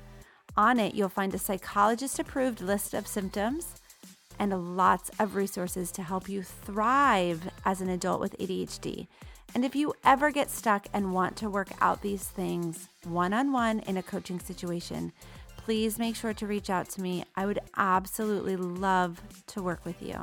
On 0.58 0.80
it, 0.80 0.94
you'll 0.94 1.10
find 1.10 1.34
a 1.34 1.40
psychologist 1.40 2.20
approved 2.20 2.60
list 2.60 2.94
of 2.94 3.08
symptoms 3.08 3.76
and 4.38 4.76
lots 4.76 5.10
of 5.18 5.36
resources 5.36 5.94
to 5.94 6.04
help 6.04 6.28
you 6.28 6.44
thrive 6.44 7.50
as 7.64 7.80
an 7.80 7.90
adult 7.90 8.20
with 8.20 8.38
ADHD. 8.38 9.08
And 9.56 9.64
if 9.64 9.74
you 9.74 9.94
ever 10.04 10.32
get 10.32 10.52
stuck 10.52 10.88
and 10.92 11.14
want 11.14 11.38
to 11.38 11.50
work 11.50 11.70
out 11.80 12.02
these 12.02 12.26
things 12.26 12.90
one 13.06 13.34
on 13.34 13.54
one 13.54 13.80
in 13.80 13.96
a 13.96 14.04
coaching 14.04 14.38
situation, 14.38 15.14
please 15.56 15.98
make 15.98 16.18
sure 16.18 16.34
to 16.34 16.46
reach 16.46 16.70
out 16.70 16.90
to 16.90 17.02
me. 17.02 17.24
I 17.38 17.46
would 17.46 17.60
absolutely 17.78 18.58
love 18.58 19.22
to 19.48 19.64
work 19.64 19.86
with 19.86 20.02
you. 20.02 20.18